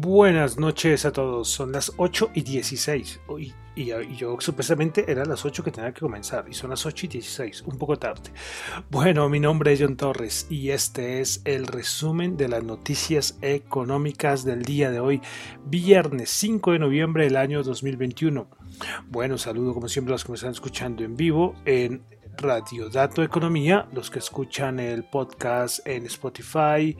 Buenas 0.00 0.60
noches 0.60 1.04
a 1.06 1.12
todos, 1.12 1.48
son 1.48 1.72
las 1.72 1.92
8 1.96 2.30
y 2.32 2.42
16 2.42 3.20
y, 3.40 3.52
y, 3.74 4.16
yo 4.16 4.36
supuestamente 4.38 5.10
eran 5.10 5.28
las 5.28 5.44
8 5.44 5.64
que 5.64 5.72
tenía 5.72 5.92
que 5.92 5.98
comenzar 5.98 6.44
y 6.48 6.54
son 6.54 6.70
las 6.70 6.86
8 6.86 7.06
y 7.06 7.08
16, 7.08 7.62
un 7.62 7.78
poco 7.78 7.98
tarde. 7.98 8.30
Bueno, 8.90 9.28
mi 9.28 9.40
nombre 9.40 9.72
es 9.72 9.80
John 9.80 9.96
Torres 9.96 10.46
y 10.48 10.70
este 10.70 11.20
es 11.20 11.42
el 11.44 11.66
resumen 11.66 12.36
de 12.36 12.46
las 12.46 12.62
noticias 12.62 13.38
económicas 13.42 14.44
del 14.44 14.62
día 14.62 14.92
de 14.92 15.00
hoy, 15.00 15.20
viernes 15.66 16.30
5 16.30 16.70
de 16.74 16.78
noviembre 16.78 17.24
del 17.24 17.36
año 17.36 17.64
2021. 17.64 18.48
Bueno, 19.08 19.36
saludo 19.36 19.74
como 19.74 19.88
siempre 19.88 20.12
a 20.12 20.14
los 20.14 20.22
que 20.22 20.30
me 20.30 20.36
están 20.36 20.52
escuchando 20.52 21.02
en 21.02 21.16
vivo 21.16 21.56
en 21.64 22.04
Radio 22.36 22.88
Dato 22.88 23.24
Economía, 23.24 23.88
los 23.92 24.12
que 24.12 24.20
escuchan 24.20 24.78
el 24.78 25.02
podcast 25.02 25.84
en 25.88 26.06
Spotify, 26.06 26.96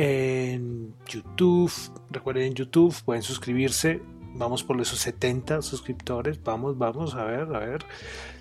en 0.00 0.94
YouTube. 1.06 1.70
Recuerden 2.10 2.44
en 2.44 2.54
YouTube, 2.54 2.94
pueden 3.04 3.22
suscribirse. 3.22 4.00
Vamos 4.32 4.62
por 4.62 4.80
esos 4.80 4.98
70 5.00 5.60
suscriptores. 5.60 6.42
Vamos, 6.42 6.78
vamos, 6.78 7.14
a 7.14 7.24
ver, 7.24 7.54
a 7.54 7.58
ver 7.58 7.84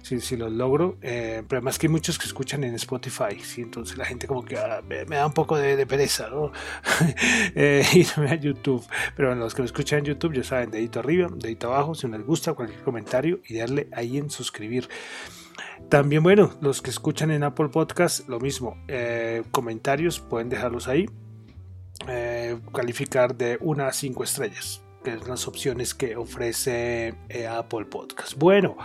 si, 0.01 0.37
los 0.37 0.53
logro. 0.53 0.97
Eh, 1.01 1.43
pero 1.49 1.57
además 1.57 1.77
que 1.77 1.87
hay 1.87 1.91
muchos 1.91 2.17
que 2.17 2.27
escuchan 2.27 2.63
en 2.63 2.75
Spotify. 2.75 3.37
¿sí? 3.41 3.61
Entonces 3.61 3.97
la 3.97 4.05
gente 4.05 4.25
como 4.25 4.45
que 4.45 4.57
ah, 4.57 4.81
me, 4.87 5.03
da 5.03 5.25
un 5.25 5.33
poco 5.33 5.57
de, 5.57 5.85
pereza, 5.85 6.29
¿no? 6.29 6.53
eh, 7.55 7.83
irme 7.93 8.29
a 8.29 8.35
YouTube. 8.35 8.85
Pero 9.17 9.35
los 9.35 9.53
que 9.53 9.61
me 9.61 9.65
escuchan 9.65 9.99
en 9.99 10.05
YouTube 10.05 10.35
ya 10.35 10.45
saben, 10.45 10.71
dedito 10.71 10.99
arriba, 10.99 11.27
dedito 11.29 11.73
abajo. 11.73 11.93
Si 11.93 12.07
les 12.07 12.25
gusta 12.25 12.53
cualquier 12.53 12.83
comentario 12.83 13.41
y 13.45 13.57
darle 13.57 13.89
ahí 13.91 14.17
en 14.17 14.29
suscribir. 14.29 14.87
También, 15.89 16.23
bueno, 16.23 16.53
los 16.61 16.81
que 16.81 16.89
escuchan 16.89 17.31
en 17.31 17.43
Apple 17.43 17.67
Podcast, 17.67 18.29
lo 18.29 18.39
mismo. 18.39 18.77
Eh, 18.87 19.43
comentarios 19.51 20.21
pueden 20.21 20.47
dejarlos 20.47 20.87
ahí 20.87 21.07
eh, 22.09 22.59
calificar 22.73 23.35
de 23.35 23.57
1 23.61 23.85
a 23.85 23.93
5 23.93 24.23
estrellas, 24.23 24.81
que 25.03 25.13
es 25.13 25.27
las 25.27 25.47
opciones 25.47 25.93
que 25.93 26.15
ofrece 26.15 27.15
eh, 27.29 27.47
Apple 27.47 27.85
Podcast. 27.85 28.33
Bueno, 28.37 28.77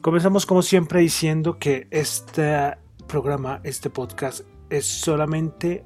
comenzamos 0.00 0.46
como 0.46 0.62
siempre 0.62 1.00
diciendo 1.00 1.58
que 1.58 1.88
este 1.90 2.76
programa, 3.08 3.60
este 3.64 3.90
podcast, 3.90 4.42
es 4.68 4.86
solamente 4.86 5.84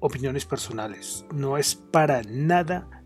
opiniones 0.00 0.46
personales, 0.46 1.24
no 1.32 1.58
es 1.58 1.74
para 1.74 2.22
nada 2.22 3.02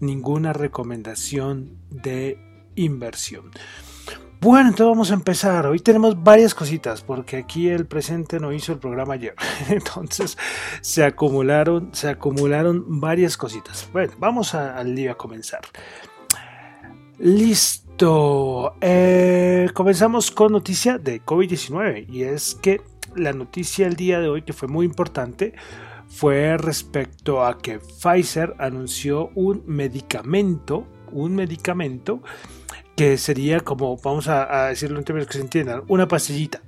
ninguna 0.00 0.52
recomendación 0.52 1.78
de 1.90 2.38
inversión. 2.74 3.50
Bueno, 4.42 4.70
entonces 4.70 4.88
vamos 4.88 5.10
a 5.12 5.14
empezar. 5.14 5.66
Hoy 5.68 5.78
tenemos 5.78 6.20
varias 6.20 6.52
cositas 6.52 7.00
porque 7.00 7.36
aquí 7.36 7.68
el 7.68 7.86
presente 7.86 8.40
no 8.40 8.52
hizo 8.52 8.72
el 8.72 8.80
programa 8.80 9.14
ayer. 9.14 9.36
Entonces 9.68 10.36
se 10.80 11.04
acumularon, 11.04 11.90
se 11.92 12.08
acumularon 12.08 12.98
varias 12.98 13.36
cositas. 13.36 13.88
Bueno, 13.92 14.14
vamos 14.18 14.56
al 14.56 14.96
día 14.96 15.12
a 15.12 15.14
comenzar. 15.14 15.60
Listo. 17.20 18.74
Eh, 18.80 19.68
comenzamos 19.74 20.32
con 20.32 20.50
noticia 20.50 20.98
de 20.98 21.22
COVID-19 21.24 22.08
y 22.10 22.24
es 22.24 22.56
que 22.56 22.80
la 23.14 23.32
noticia 23.32 23.84
del 23.84 23.94
día 23.94 24.18
de 24.18 24.28
hoy 24.28 24.42
que 24.42 24.52
fue 24.52 24.66
muy 24.66 24.86
importante 24.86 25.54
fue 26.08 26.56
respecto 26.56 27.46
a 27.46 27.58
que 27.58 27.78
Pfizer 27.78 28.56
anunció 28.58 29.30
un 29.36 29.62
medicamento, 29.66 30.88
un 31.12 31.36
medicamento 31.36 32.22
que 32.96 33.16
sería 33.16 33.60
como, 33.60 33.96
vamos 33.96 34.28
a, 34.28 34.66
decirlo 34.66 34.98
en 34.98 35.04
términos 35.04 35.28
que 35.28 35.34
se 35.34 35.40
entiendan, 35.40 35.82
una 35.88 36.08
pastillita. 36.08 36.62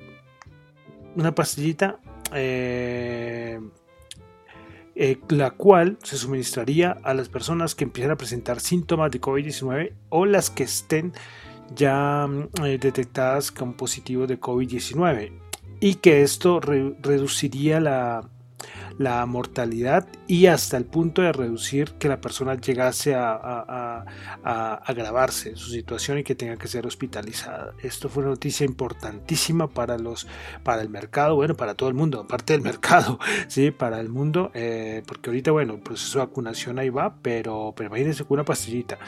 Una 1.16 1.34
pastillita 1.34 1.98
eh, 2.32 3.60
eh, 4.96 5.18
la 5.28 5.50
cual 5.50 5.98
se 6.02 6.16
suministraría 6.16 6.98
a 7.02 7.14
las 7.14 7.28
personas 7.28 7.74
que 7.74 7.84
empiezan 7.84 8.12
a 8.12 8.16
presentar 8.16 8.60
síntomas 8.60 9.10
de 9.10 9.20
COVID-19 9.20 9.92
o 10.08 10.26
las 10.26 10.50
que 10.50 10.64
estén 10.64 11.12
ya 11.74 12.28
eh, 12.62 12.78
detectadas 12.78 13.50
con 13.50 13.74
positivo 13.74 14.26
de 14.26 14.40
COVID-19 14.40 15.32
y 15.80 15.96
que 15.96 16.22
esto 16.22 16.60
reduciría 16.60 17.80
la, 17.80 18.28
la 18.98 19.24
mortalidad 19.26 20.06
y 20.26 20.46
hasta 20.46 20.76
el 20.76 20.84
punto 20.84 21.22
de 21.22 21.32
reducir 21.32 21.92
que 21.92 22.08
la 22.08 22.20
persona 22.20 22.54
llegase 22.54 23.14
a, 23.14 24.04
agravarse 24.44 25.56
su 25.56 25.70
situación 25.70 26.18
y 26.18 26.24
que 26.24 26.34
tenga 26.34 26.56
que 26.56 26.68
ser 26.68 26.86
hospitalizada. 26.86 27.74
Esto 27.82 28.08
fue 28.08 28.22
una 28.22 28.32
noticia 28.32 28.64
importantísima 28.64 29.68
para 29.68 29.98
los 29.98 30.26
para 30.62 30.82
el 30.82 30.88
mercado, 30.88 31.36
bueno, 31.36 31.54
para 31.54 31.74
todo 31.74 31.88
el 31.88 31.94
mundo, 31.94 32.20
aparte 32.20 32.52
del 32.52 32.62
mercado, 32.62 33.18
sí, 33.48 33.70
para 33.70 34.00
el 34.00 34.08
mundo, 34.08 34.50
eh, 34.54 35.02
porque 35.06 35.30
ahorita, 35.30 35.50
bueno, 35.50 35.74
el 35.74 35.80
proceso 35.80 36.18
de 36.18 36.26
vacunación 36.26 36.78
ahí 36.78 36.90
va, 36.90 37.16
pero, 37.22 37.72
pero 37.76 37.88
imagínense 37.88 38.24
con 38.24 38.36
una 38.36 38.44
pastillita. 38.44 38.98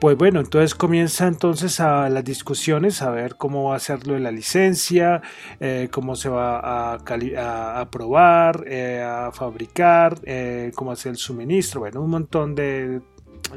Pues 0.00 0.18
bueno, 0.18 0.40
entonces 0.40 0.74
comienza 0.74 1.28
entonces 1.28 1.78
a 1.78 2.08
las 2.08 2.24
discusiones 2.24 3.02
a 3.02 3.10
ver 3.10 3.36
cómo 3.36 3.68
va 3.68 3.74
a 3.74 3.76
hacerlo 3.76 4.14
de 4.14 4.20
la 4.20 4.32
licencia, 4.32 5.22
eh, 5.60 5.88
cómo 5.92 6.16
se 6.16 6.28
va 6.28 6.58
a, 6.58 6.94
a 6.96 7.80
aprobar, 7.80 8.64
eh, 8.66 9.01
fabricar, 9.32 10.18
eh, 10.24 10.72
cómo 10.74 10.92
hacer 10.92 11.10
el 11.10 11.16
suministro, 11.16 11.80
bueno, 11.80 12.02
un 12.02 12.10
montón 12.10 12.54
de, 12.54 13.00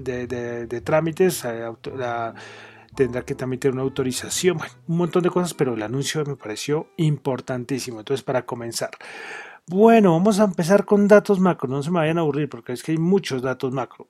de, 0.02 0.82
trámites. 0.82 1.46
tendrá 2.96 3.22
que 3.24 3.36
tramitar 3.36 3.72
una 3.72 3.82
autorización, 3.82 4.58
un 4.88 4.98
montón 4.98 5.24
de 5.24 5.30
cosas, 5.30 5.54
pero 5.54 5.74
el 5.74 5.84
anuncio 5.84 6.24
me 6.26 6.36
pareció 6.36 6.88
importantísimo. 6.98 8.00
Entonces, 8.00 8.24
para 8.24 8.46
comenzar. 8.46 8.92
Bueno, 9.68 10.12
vamos 10.12 10.40
a 10.40 10.44
empezar 10.44 10.86
con 10.86 11.08
datos 11.08 11.40
macro, 11.40 11.68
no 11.68 11.82
se 11.82 11.90
me 11.90 11.98
vayan 12.00 12.20
a 12.20 12.22
aburrir 12.22 12.48
porque 12.50 12.74
es 12.74 12.84
que 12.84 12.92
hay 12.92 13.00
muchos 13.00 13.42
datos 13.42 13.74
macro. 13.74 14.08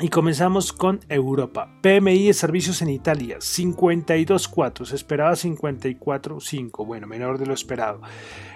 Y 0.00 0.08
comenzamos 0.08 0.72
con 0.72 1.00
Europa. 1.08 1.68
PMI 1.80 2.26
de 2.26 2.34
servicios 2.34 2.82
en 2.82 2.90
Italia, 2.90 3.38
52.4. 3.38 4.86
Se 4.86 4.96
esperaba 4.96 5.32
54.5. 5.32 6.84
Bueno, 6.84 7.06
menor 7.06 7.38
de 7.38 7.46
lo 7.46 7.54
esperado. 7.54 8.00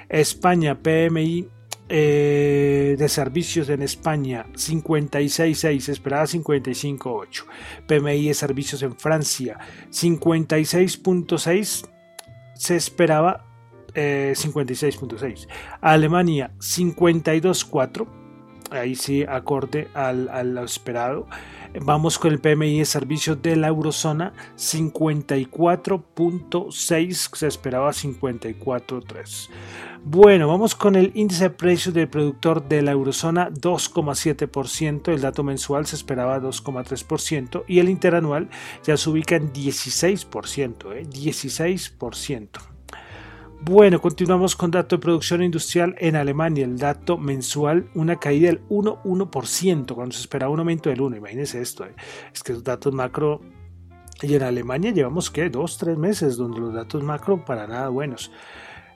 España, 0.08 0.82
PMI 0.82 1.48
eh, 1.88 2.96
de 2.98 3.08
servicios 3.08 3.68
en 3.68 3.82
España, 3.82 4.46
56.6. 4.52 5.80
Se 5.80 5.92
esperaba 5.92 6.24
55.8. 6.24 7.44
PMI 7.86 8.28
de 8.28 8.34
servicios 8.34 8.82
en 8.82 8.96
Francia, 8.96 9.58
56.6. 9.90 11.88
Se 12.54 12.76
esperaba 12.76 13.44
56.6. 13.94 15.44
Eh, 15.44 15.48
Alemania, 15.80 16.52
52.4 16.58 18.27
ahí 18.70 18.94
sí 18.94 19.24
acorde 19.28 19.88
al, 19.94 20.56
esperado. 20.58 21.26
Vamos 21.80 22.18
con 22.18 22.32
el 22.32 22.40
PMI 22.40 22.78
de 22.78 22.84
servicios 22.84 23.40
de 23.42 23.56
la 23.56 23.68
eurozona 23.68 24.34
54.6, 24.56 27.36
se 27.36 27.46
esperaba 27.46 27.90
54.3. 27.90 29.48
Bueno, 30.04 30.48
vamos 30.48 30.74
con 30.74 30.96
el 30.96 31.12
índice 31.14 31.44
de 31.44 31.50
precios 31.50 31.94
del 31.94 32.08
productor 32.08 32.66
de 32.66 32.80
la 32.82 32.90
eurozona 32.92 33.50
2,7%, 33.50 35.12
el 35.12 35.20
dato 35.20 35.42
mensual 35.42 35.84
se 35.86 35.96
esperaba 35.96 36.40
2,3% 36.40 37.64
y 37.66 37.80
el 37.80 37.90
interanual 37.90 38.48
ya 38.84 38.96
se 38.96 39.10
ubica 39.10 39.34
en 39.36 39.52
16%, 39.52 40.94
¿eh? 40.94 41.06
16%. 41.06 42.77
Bueno, 43.60 44.00
continuamos 44.00 44.54
con 44.54 44.70
dato 44.70 44.96
de 44.96 45.02
producción 45.02 45.42
industrial 45.42 45.96
en 45.98 46.14
Alemania. 46.14 46.64
El 46.64 46.78
dato 46.78 47.18
mensual, 47.18 47.90
una 47.94 48.16
caída 48.16 48.46
del 48.46 48.66
1,1%, 48.68 49.94
cuando 49.94 50.14
se 50.14 50.20
esperaba 50.20 50.52
un 50.52 50.60
aumento 50.60 50.90
del 50.90 51.00
1%. 51.00 51.16
Imagínense 51.16 51.60
esto. 51.60 51.84
Eh. 51.84 51.94
Es 52.32 52.42
que 52.44 52.52
los 52.52 52.62
datos 52.62 52.94
macro. 52.94 53.40
Y 54.22 54.34
en 54.34 54.42
Alemania 54.42 54.92
llevamos, 54.92 55.30
¿qué? 55.30 55.50
Dos, 55.50 55.76
tres 55.76 55.96
meses 55.98 56.36
donde 56.36 56.60
los 56.60 56.72
datos 56.72 57.02
macro 57.02 57.44
para 57.44 57.66
nada 57.66 57.88
buenos. 57.88 58.30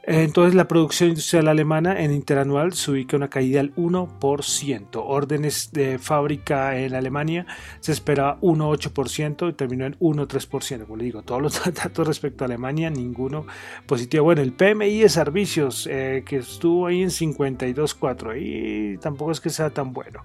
Entonces 0.05 0.57
la 0.57 0.67
producción 0.67 1.11
industrial 1.11 1.47
alemana 1.47 2.01
en 2.01 2.13
interanual 2.13 2.73
se 2.73 2.91
ubica 2.91 3.17
una 3.17 3.29
caída 3.29 3.59
del 3.59 3.73
1%. 3.77 4.89
Órdenes 4.95 5.71
de 5.73 5.99
fábrica 6.01 6.77
en 6.77 6.95
Alemania 6.95 7.47
se 7.79 7.93
esperaba 7.93 8.41
1,8% 8.41 9.51
y 9.51 9.53
terminó 9.53 9.87
en 9.87 9.97
1,3%. 10.01 10.87
Como 10.87 10.97
le 10.97 11.05
digo, 11.05 11.23
todos 11.23 11.41
los 11.41 11.63
datos 11.75 12.07
respecto 12.07 12.43
a 12.43 12.47
Alemania, 12.47 12.91
ninguno 12.91 13.47
positivo. 13.87 14.25
Bueno, 14.25 14.43
el 14.43 14.53
PMI 14.53 15.03
de 15.03 15.09
servicios 15.09 15.89
eh, 15.89 16.25
que 16.27 16.39
estuvo 16.39 16.89
ahí 16.89 17.03
en 17.03 17.11
52,4 17.11 18.95
y 18.95 18.99
tampoco 18.99 19.31
es 19.31 19.41
que 19.41 19.51
sea 19.51 19.71
tan 19.71 19.93
bueno. 19.93 20.25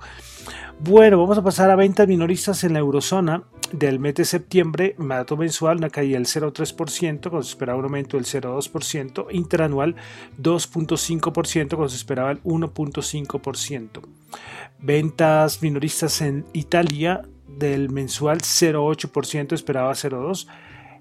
Bueno, 0.80 1.20
vamos 1.20 1.38
a 1.38 1.44
pasar 1.44 1.70
a 1.70 1.76
ventas 1.76 2.08
minoristas 2.08 2.64
en 2.64 2.74
la 2.74 2.80
eurozona 2.80 3.44
del 3.72 4.00
mes 4.00 4.16
de 4.16 4.26
septiembre, 4.26 4.96
dato 4.98 5.36
mensual, 5.36 5.78
una 5.78 5.90
caída 5.90 6.18
del 6.18 6.26
0,3%, 6.26 7.30
cuando 7.30 7.44
se 7.44 7.50
esperaba 7.50 7.80
un 7.80 7.86
aumento 7.86 8.16
del 8.16 8.26
0,2%, 8.26 9.28
interanual 9.32 9.67
2,5%, 9.74 11.70
cuando 11.70 11.90
se 11.90 11.98
esperaba 11.98 12.32
el 12.32 12.44
1,5%. 12.44 14.02
Ventas 14.80 15.62
minoristas 15.62 16.22
en 16.22 16.46
Italia 16.54 17.22
del 17.48 17.90
mensual 17.90 18.40
0,8%, 18.40 19.54
esperaba 19.54 19.92
0,2%. 19.94 20.48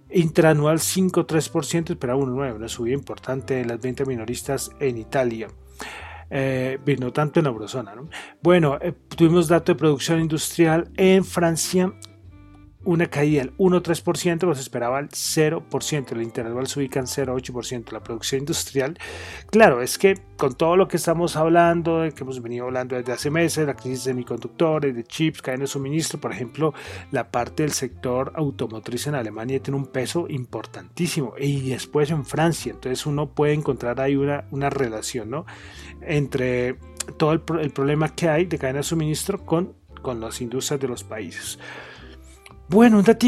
Interanual 0.09 0.79
5,3%, 0.79 1.91
esperaba 1.91 2.21
1,9%, 2.21 2.57
una 2.57 2.69
subida 2.69 2.95
importante 2.95 3.55
de 3.55 3.65
las 3.65 3.81
ventas 3.81 4.07
minoristas 4.07 4.71
en 4.79 4.99
Italia 4.99 5.49
eh, 6.31 6.97
no 6.99 7.13
tanto 7.13 7.41
en 7.41 7.45
la 7.45 7.51
eurozona. 7.51 7.95
Bueno, 8.43 8.79
eh, 8.81 8.93
tuvimos 9.09 9.49
dato 9.49 9.73
de 9.73 9.79
producción 9.79 10.21
industrial 10.21 10.91
en 10.97 11.25
Francia, 11.25 11.93
una 12.87 13.07
caída 13.07 13.43
del 13.43 13.57
1,3%, 13.59 14.39
cuando 14.39 14.55
se 14.55 14.63
esperaba 14.63 14.99
el 14.99 15.09
0%, 15.09 16.13
el 16.13 16.23
intervalo 16.23 16.67
se 16.67 16.79
ubica 16.79 17.01
en 17.01 17.07
0,8%. 17.07 17.93
La 17.93 18.03
producción 18.03 18.41
industrial, 18.41 18.99
claro, 19.51 19.83
es 19.83 19.99
que 19.99 20.15
con 20.37 20.55
todo 20.55 20.77
lo 20.77 20.89
que 20.89 20.97
estamos 20.97 21.37
hablando, 21.37 22.01
de 22.01 22.13
que 22.13 22.23
hemos 22.23 22.41
venido 22.41 22.67
hablando 22.67 22.97
desde 22.97 23.13
hace 23.13 23.31
meses, 23.31 23.67
la 23.67 23.75
crisis 23.75 24.05
de 24.05 24.13
semiconductores, 24.13 24.95
de 24.95 25.05
chips, 25.05 25.43
cadena 25.43 25.63
de 25.63 25.69
suministro, 25.69 26.21
por 26.21 26.33
ejemplo, 26.33 26.73
la 27.11 27.31
parte 27.31 27.65
del 27.65 27.73
sector 27.73 28.33
automotriz 28.37 29.07
en 29.07 29.17
Alemania 29.17 29.61
tiene 29.61 29.79
un 29.79 29.87
peso 29.87 30.27
importantísimo 30.29 31.35
y 31.39 31.71
después 31.71 32.11
en 32.11 32.25
Francia, 32.25 32.73
entonces 32.73 33.05
uno 33.07 33.31
puede 33.31 33.55
encontrar 33.55 34.01
ahí 34.01 34.17
una, 34.17 34.45
una 34.51 34.71
relación, 34.71 35.31
¿no? 35.31 35.47
entre 36.03 36.77
todo 37.17 37.33
el, 37.33 37.41
problema 37.41 38.15
que 38.15 38.29
hay 38.29 38.47
de 38.47 38.59
cadena 38.59 38.79
de 38.79 38.85
suministro 38.85 39.45
con, 39.45 39.75
con 40.03 40.21
las 40.21 40.41
industrias 40.41 40.81
de 40.81 40.89
los 40.89 41.05
países. 41.05 41.59
Bueno, 42.69 42.99
un 42.99 43.05
dato 43.05 43.27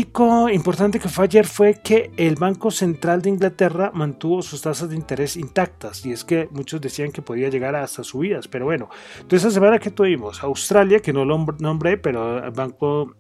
importante 0.51 0.99
que 0.99 1.09
fue 1.09 1.27
ayer 1.27 1.47
fue 1.47 1.75
que 1.75 2.11
el 2.17 2.35
Banco 2.35 2.73
Central 2.73 3.23
de 3.23 3.31
Inglaterra 3.31 3.93
mantuvo 3.95 4.43
sus 4.43 4.63
tasas 4.63 4.91
de 4.91 4.97
interés 4.97 5.37
intactas 5.37 6.05
y 6.05 6.11
es 6.11 6.25
que 6.25 6.49
muchos 6.51 6.81
decían 6.81 7.13
que 7.13 7.23
podía 7.23 7.49
llegar 7.49 7.77
hasta 7.77 8.03
subidas, 8.03 8.49
pero 8.49 8.65
bueno, 8.65 8.89
entonces 9.21 9.47
esa 9.47 9.55
semana 9.55 9.79
que 9.79 9.93
tuvimos 9.93 10.43
Australia, 10.43 10.99
que 10.99 11.13
no 11.13 11.25
lo 11.25 11.39
nombré, 11.61 11.99
pero 11.99 12.45
el 12.45 12.51
Banco 12.51 13.15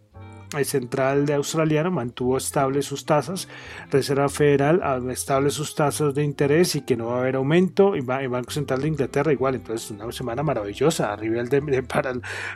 el 0.56 0.64
central 0.64 1.26
de 1.26 1.34
australiano 1.34 1.90
mantuvo 1.90 2.36
estable 2.36 2.82
sus 2.82 3.04
tasas, 3.04 3.48
Reserva 3.90 4.28
Federal 4.28 4.80
estable 5.10 5.50
sus 5.50 5.74
tasas 5.74 6.14
de 6.14 6.24
interés 6.24 6.74
y 6.74 6.82
que 6.82 6.96
no 6.96 7.06
va 7.06 7.16
a 7.16 7.20
haber 7.20 7.36
aumento, 7.36 7.96
y 7.96 7.98
el 7.98 8.28
Banco 8.28 8.50
Central 8.50 8.82
de 8.82 8.88
Inglaterra 8.88 9.32
igual, 9.32 9.56
entonces 9.56 9.90
una 9.90 10.10
semana 10.12 10.42
maravillosa 10.42 11.12
a 11.12 11.16
nivel 11.16 11.48
de, 11.48 11.82
para, 11.82 12.12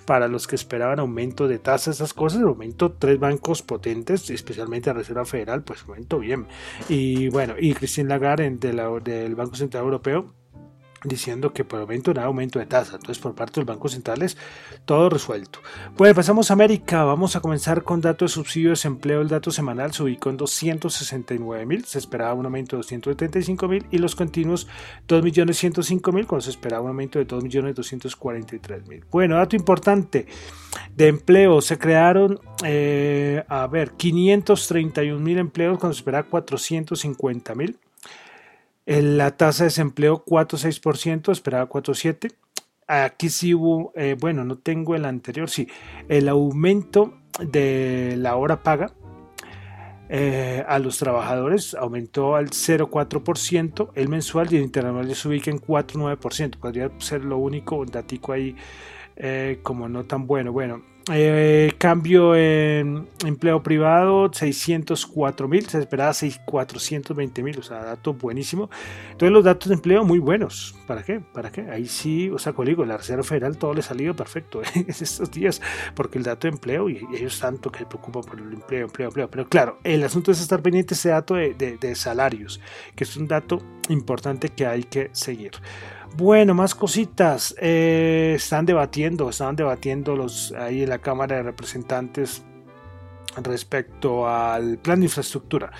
para 0.07 0.29
los 0.29 0.47
que 0.47 0.57
esperaban 0.57 1.01
aumento 1.01 1.49
de 1.49 1.59
tasas, 1.59 1.97
esas 1.97 2.15
cosas, 2.15 2.43
aumento 2.43 2.93
tres 2.93 3.19
bancos 3.19 3.63
potentes, 3.63 4.31
especialmente 4.31 4.91
la 4.91 4.95
Reserva 4.95 5.25
Federal, 5.25 5.63
pues 5.63 5.83
aumento 5.83 6.19
bien. 6.19 6.47
Y 6.89 7.29
bueno, 7.29 7.55
y 7.59 7.75
Christine 7.75 8.09
Lagarde 8.09 8.51
del 8.51 9.35
Banco 9.35 9.55
Central 9.55 9.85
Europeo 9.85 10.42
diciendo 11.05 11.53
que 11.53 11.65
no 11.65 12.21
hay 12.21 12.27
aumento 12.27 12.59
de 12.59 12.67
tasa. 12.67 12.97
Entonces, 12.97 13.19
por 13.19 13.35
parte 13.35 13.61
del 13.61 13.65
Banco 13.65 13.89
Central 13.89 14.23
es 14.23 14.37
todo 14.85 15.09
resuelto. 15.09 15.61
Bueno, 15.97 16.15
pasamos 16.15 16.51
a 16.51 16.55
América. 16.55 17.05
Vamos 17.05 17.37
a 17.37 17.41
comenzar 17.41 17.83
con 17.83 18.01
datos 18.01 18.31
de 18.31 18.35
subsidio 18.35 18.69
de 18.69 18.73
desempleo. 18.73 19.21
El 19.21 19.29
dato 19.29 19.51
semanal 19.51 19.93
se 19.93 20.03
ubicó 20.03 20.31
en 20.31 20.37
269 20.37 21.67
mil. 21.67 21.85
Se 21.85 21.99
esperaba 21.99 22.35
un 22.35 22.47
aumento 22.47 22.77
de 22.77 22.79
275 22.79 23.69
mil. 23.69 23.87
Y 23.91 23.99
los 23.99 24.15
continuos 24.15 24.69
2 25.09 25.23
millones 25.23 25.59
105 25.59 26.13
mil, 26.13 26.27
cuando 26.27 26.43
se 26.43 26.51
esperaba 26.51 26.83
un 26.83 26.89
aumento 26.89 27.19
de 27.19 27.25
2 27.25 27.43
millones 27.43 27.75
243 27.75 28.87
mil. 28.89 29.05
Bueno, 29.11 29.37
dato 29.37 29.57
importante 29.57 30.27
de 30.95 31.09
empleo. 31.09 31.61
Se 31.61 31.79
crearon, 31.79 32.41
eh, 32.65 33.45
a 33.49 33.67
ver, 33.67 33.93
531 33.93 35.21
mil 35.21 35.39
empleos 35.39 35.79
cuando 35.79 35.95
se 35.95 36.01
esperaba 36.01 36.29
450 36.29 37.55
mil. 37.55 37.79
La 38.87 39.37
tasa 39.37 39.65
de 39.65 39.69
desempleo 39.69 40.25
4,6%, 40.25 41.33
esperaba 41.33 41.69
4,7%. 41.69 42.35
Aquí 42.89 43.31
sí 43.31 43.55
hubo, 43.55 43.93
eh, 43.95 44.17
bueno, 44.19 44.45
no 44.45 44.59
tengo 44.59 44.95
el 44.97 45.05
anterior, 45.05 45.49
sí, 45.49 45.69
el 46.09 46.29
aumento 46.29 47.15
de 47.41 48.17
la 48.19 48.37
hora 48.37 48.63
paga 48.63 48.93
eh, 50.15 50.63
a 50.69 50.79
los 50.79 50.99
trabajadores 50.99 51.75
aumentó 51.75 52.37
al 52.37 52.51
0,4%, 52.51 53.93
el 53.95 54.09
mensual 54.11 54.53
y 54.53 54.57
el 54.57 54.63
interanual 54.63 55.15
se 55.15 55.27
ubica 55.27 55.51
en 55.51 55.59
4,9%. 55.59 56.59
Podría 56.59 56.91
ser 56.99 57.25
lo 57.25 57.39
único, 57.39 57.77
un 57.77 57.87
datico 57.87 58.33
ahí 58.33 58.55
eh, 59.17 59.61
como 59.63 59.89
no 59.89 60.05
tan 60.05 60.27
bueno. 60.27 60.53
Bueno, 60.53 60.83
eh, 61.11 61.73
cambio 61.79 62.37
en 62.37 63.09
empleo 63.25 63.63
privado, 63.63 64.31
604 64.33 65.49
mil, 65.49 65.67
se 65.69 65.81
esperaba 65.81 66.13
420 66.45 67.43
mil, 67.43 67.59
o 67.59 67.63
sea, 67.63 67.83
dato 67.83 68.15
buenísimo. 68.15 68.71
Entonces 69.11 69.33
los 69.33 69.45
datos 69.45 69.69
de 69.69 69.75
empleo 69.75 70.05
muy 70.05 70.21
buenos. 70.21 70.77
¿Para 70.87 71.03
qué? 71.03 71.21
¿Para 71.21 71.51
qué? 71.51 71.63
Ahí 71.63 71.87
sí, 71.87 72.31
o 72.31 72.39
sea, 72.39 72.55
digo, 72.65 72.85
la 72.85 72.97
Reserva 72.97 73.25
Federal 73.25 73.57
todo 73.57 73.75
le 73.75 73.81
ha 73.81 73.85
salido 73.85 74.15
perfecto 74.15 74.63
en 74.75 74.87
estos 74.89 75.31
días, 75.31 75.61
porque 75.95 76.19
el 76.19 76.25
dato 76.25 76.47
de 76.47 76.53
empleo, 76.55 76.89
y 76.89 77.05
ellos 77.15 77.41
tanto 77.41 77.73
que 77.73 77.81
se 77.81 77.87
preocupan 77.87 78.23
por 78.23 78.39
el 78.39 78.53
empleo, 78.53 78.87
empleo, 78.87 79.09
empleo. 79.09 79.29
Pero 79.29 79.49
claro, 79.49 79.79
el 79.83 80.05
asunto 80.05 80.31
es 80.31 80.41
estar 80.41 80.63
pendiente 80.63 80.91
de 80.91 80.99
ese 80.99 81.09
dato 81.09 81.35
de, 81.35 81.55
de 81.55 81.95
salarios, 81.97 82.61
que 82.95 83.05
es 83.05 83.17
un 83.17 83.27
dato 83.27 83.61
importante 83.89 84.51
que 84.51 84.67
hay 84.67 84.85
que 84.85 85.11
seguir. 85.13 85.53
Bueno, 86.15 86.53
más 86.53 86.75
cositas. 86.75 87.55
Eh, 87.59 88.35
están 88.37 88.67
debatiendo, 88.67 89.31
estaban 89.31 89.57
debatiendo 89.57 90.15
los 90.15 90.53
ahí 90.53 90.83
en 90.83 90.91
la 90.91 90.99
Cámara 90.99 91.37
de 91.37 91.43
Representantes 91.43 92.43
respecto 93.43 94.29
al 94.29 94.79
plan 94.79 95.01
de 95.01 95.07
infraestructura. 95.07 95.73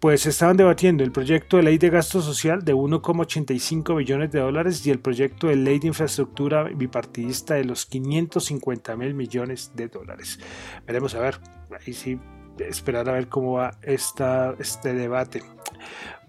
Pues 0.00 0.26
estaban 0.26 0.56
debatiendo 0.56 1.04
el 1.04 1.12
proyecto 1.12 1.58
de 1.58 1.62
ley 1.62 1.78
de 1.78 1.90
gasto 1.90 2.20
social 2.20 2.64
de 2.64 2.74
1,85 2.74 3.96
billones 3.96 4.32
de 4.32 4.40
dólares 4.40 4.84
y 4.86 4.90
el 4.90 4.98
proyecto 4.98 5.46
de 5.46 5.56
ley 5.56 5.78
de 5.78 5.88
infraestructura 5.88 6.64
bipartidista 6.64 7.54
de 7.54 7.64
los 7.64 7.86
550 7.86 8.96
mil 8.96 9.14
millones 9.14 9.72
de 9.74 9.88
dólares. 9.88 10.40
Veremos 10.86 11.14
a 11.14 11.20
ver, 11.20 11.38
ahí 11.86 11.92
sí, 11.92 12.18
esperar 12.58 13.08
a 13.08 13.12
ver 13.12 13.28
cómo 13.28 13.52
va 13.52 13.72
esta, 13.82 14.54
este 14.58 14.94
debate. 14.94 15.42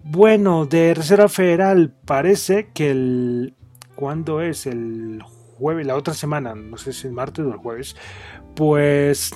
Bueno, 0.04 0.66
de 0.66 0.94
Reserva 0.94 1.28
Federal 1.28 1.94
parece 2.04 2.70
que 2.72 2.90
el... 2.90 3.54
¿Cuándo 3.94 4.40
es? 4.40 4.66
El 4.66 5.22
jueves, 5.58 5.86
la 5.86 5.96
otra 5.96 6.14
semana, 6.14 6.54
no 6.54 6.76
sé 6.76 6.92
si 6.92 7.06
el 7.06 7.12
martes 7.12 7.44
o 7.44 7.52
el 7.52 7.58
jueves, 7.58 7.94
pues 8.56 9.30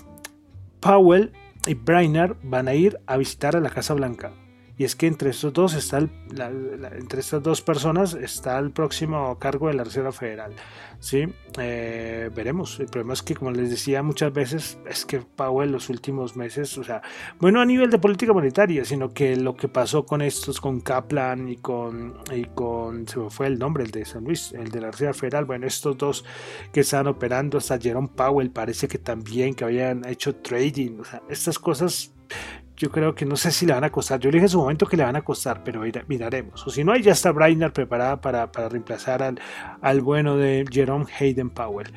Powell 0.81 1.33
y 1.67 1.75
Brainerd 1.75 2.37
van 2.43 2.69
a 2.69 2.75
ir 2.75 2.99
a 3.07 3.17
visitar 3.17 3.55
a 3.55 3.61
la 3.61 3.71
Casa 3.71 3.95
Blanca. 3.95 4.33
Y 4.79 4.85
es 4.85 4.95
que 4.95 5.07
entre 5.07 5.31
estos 5.31 5.53
dos 5.53 5.75
está 5.75 5.99
entre 5.99 7.21
estas 7.21 7.43
dos 7.43 7.63
personas 7.63 8.15
está 8.15 8.59
el 8.59 8.71
próximo 8.73 9.39
cargo 9.39 9.69
de 9.69 9.75
la 9.75 9.85
Reserva 9.85 10.13
Federal. 10.13 10.55
¿sí? 11.01 11.27
Eh, 11.59 12.31
veremos. 12.35 12.79
El 12.81 12.87
problema 12.87 13.15
es 13.15 13.23
que, 13.23 13.35
como 13.35 13.51
les 13.51 13.71
decía 13.71 14.03
muchas 14.03 14.33
veces, 14.33 14.79
es 14.89 15.05
que 15.05 15.21
Powell 15.21 15.73
los 15.73 15.89
últimos 15.89 16.37
meses, 16.37 16.77
o 16.79 16.85
sea, 16.85 17.03
bueno, 17.39 17.61
a 17.61 17.65
nivel 17.65 17.91
de 17.91 17.99
política 17.99 18.33
monetaria, 18.33 18.85
sino 18.85 19.13
que 19.13 19.37
lo 19.37 19.55
que 19.55 19.69
pasó 19.69 20.05
con 20.05 20.23
estos, 20.23 20.61
con 20.61 20.81
Kaplan 20.81 21.49
y 21.49 21.57
con, 21.57 22.19
y 22.35 22.45
con 22.45 23.07
se 23.09 23.19
me 23.19 23.31
fue 23.31 23.47
el 23.47 23.59
nombre, 23.59 23.85
el 23.85 23.91
de 23.91 24.05
San 24.05 24.25
Luis, 24.25 24.53
el 24.53 24.71
de 24.71 24.81
la 24.81 24.91
Reserva 24.91 25.15
Federal, 25.15 25.45
bueno, 25.45 25.67
estos 25.67 25.97
dos 25.97 26.25
que 26.73 26.81
están 26.81 27.07
operando, 27.07 27.59
hasta 27.59 27.79
Jerome 27.79 28.09
Powell 28.15 28.51
parece 28.51 28.89
que 28.89 28.99
también 28.99 29.55
que 29.55 29.65
habían 29.65 30.07
hecho 30.07 30.37
trading, 30.37 31.01
o 31.01 31.05
sea, 31.05 31.23
estas 31.29 31.59
cosas 31.59 32.13
yo 32.77 32.91
creo 32.91 33.15
que 33.15 33.25
no 33.25 33.37
sé 33.37 33.51
si 33.51 33.67
le 33.67 33.73
van 33.73 33.85
a 33.85 33.91
costar. 33.91 34.21
Yo 34.21 34.31
le 34.31 34.37
dije 34.37 34.47
en 34.47 34.51
su 34.51 34.59
momento 34.59 34.87
que 34.87 34.97
le 34.97 35.05
van 35.05 35.17
a 35.17 35.23
costar, 35.23 35.63
pero 35.65 35.83
miraremos. 36.09 36.67
O 36.67 36.71
si 36.71 36.85
no, 36.85 36.93
ahí 36.93 37.03
ya 37.03 37.13
está 37.13 37.33
Brainer 37.33 37.73
preparada 37.73 38.21
para, 38.21 38.47
reemplazar 38.69 39.23
al, 39.23 39.41
al, 39.81 40.01
bueno 40.01 40.37
de 40.37 40.65
Jerome 40.71 41.07
Hayden 41.19 41.51
Powell. 41.51 41.93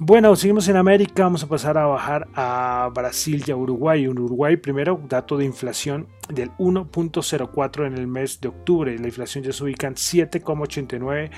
Bueno, 0.00 0.36
seguimos 0.36 0.68
en 0.68 0.76
América, 0.76 1.24
vamos 1.24 1.42
a 1.42 1.48
pasar 1.48 1.76
a 1.76 1.86
bajar 1.86 2.28
a 2.34 2.88
Brasil 2.94 3.42
y 3.44 3.50
a 3.50 3.56
Uruguay. 3.56 4.04
En 4.04 4.18
Uruguay, 4.18 4.56
primero, 4.56 5.00
dato 5.08 5.36
de 5.36 5.44
inflación 5.44 6.06
del 6.28 6.52
1.04 6.52 7.86
en 7.86 7.94
el 7.94 8.06
mes 8.06 8.40
de 8.40 8.46
octubre. 8.46 8.96
La 8.96 9.08
inflación 9.08 9.42
ya 9.42 9.52
se 9.52 9.64
ubica 9.64 9.88
en 9.88 9.94
7,89 9.94 11.30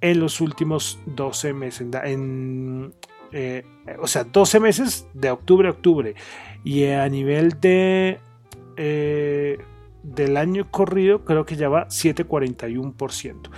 en 0.00 0.20
los 0.20 0.40
últimos 0.40 1.00
12 1.06 1.52
meses. 1.52 1.88
En, 2.04 2.94
eh, 3.32 3.64
o 4.00 4.06
sea, 4.06 4.22
12 4.22 4.60
meses 4.60 5.08
de 5.12 5.30
octubre 5.30 5.66
a 5.66 5.72
octubre. 5.72 6.14
Y 6.66 6.84
a 6.86 7.08
nivel 7.08 7.60
de... 7.60 8.18
Eh, 8.76 9.58
del 10.02 10.36
año 10.36 10.68
corrido 10.70 11.24
creo 11.24 11.46
que 11.46 11.56
ya 11.56 11.68
va 11.68 11.86
7,41%. 11.86 13.50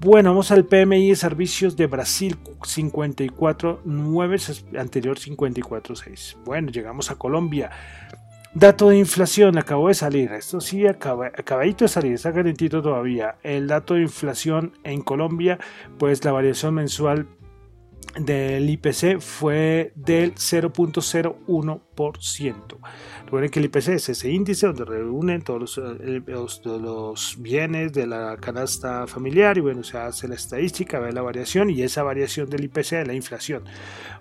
Bueno, 0.00 0.30
vamos 0.30 0.50
al 0.50 0.64
PMI 0.64 1.10
de 1.10 1.16
servicios 1.16 1.76
de 1.76 1.86
Brasil 1.86 2.36
54.9, 2.42 4.78
anterior 4.78 5.18
54.6. 5.18 6.36
Bueno, 6.44 6.70
llegamos 6.70 7.12
a 7.12 7.16
Colombia. 7.16 7.70
Dato 8.54 8.88
de 8.88 8.98
inflación 8.98 9.56
acabó 9.56 9.86
de 9.88 9.94
salir. 9.94 10.32
Esto 10.32 10.60
sí, 10.60 10.84
acabadito 10.86 11.84
de 11.84 11.88
salir, 11.88 12.14
está 12.14 12.32
calentito 12.32 12.82
todavía. 12.82 13.36
El 13.44 13.68
dato 13.68 13.94
de 13.94 14.02
inflación 14.02 14.72
en 14.82 15.00
Colombia, 15.02 15.60
pues 15.96 16.24
la 16.24 16.32
variación 16.32 16.74
mensual 16.74 17.28
del 18.16 18.70
IPC 18.70 19.20
fue 19.20 19.92
del 19.94 20.34
0.01%. 20.34 22.54
Recuerden 23.24 23.50
que 23.50 23.58
el 23.58 23.64
IPC 23.66 23.88
es 23.88 24.08
ese 24.08 24.30
índice 24.30 24.66
donde 24.66 24.84
reúnen 24.84 25.42
todos 25.42 25.78
eh, 25.78 26.22
los, 26.26 27.36
bienes 27.38 27.92
de 27.92 28.06
la 28.06 28.36
canasta 28.38 29.06
familiar 29.06 29.58
y 29.58 29.60
bueno, 29.60 29.84
se 29.84 29.98
hace 29.98 30.26
la 30.28 30.34
estadística, 30.34 30.98
ve 30.98 31.12
la 31.12 31.22
variación 31.22 31.70
y 31.70 31.82
esa 31.82 32.02
variación 32.02 32.48
del 32.48 32.64
IPC 32.64 32.94
es 32.94 33.06
la 33.06 33.14
inflación. 33.14 33.64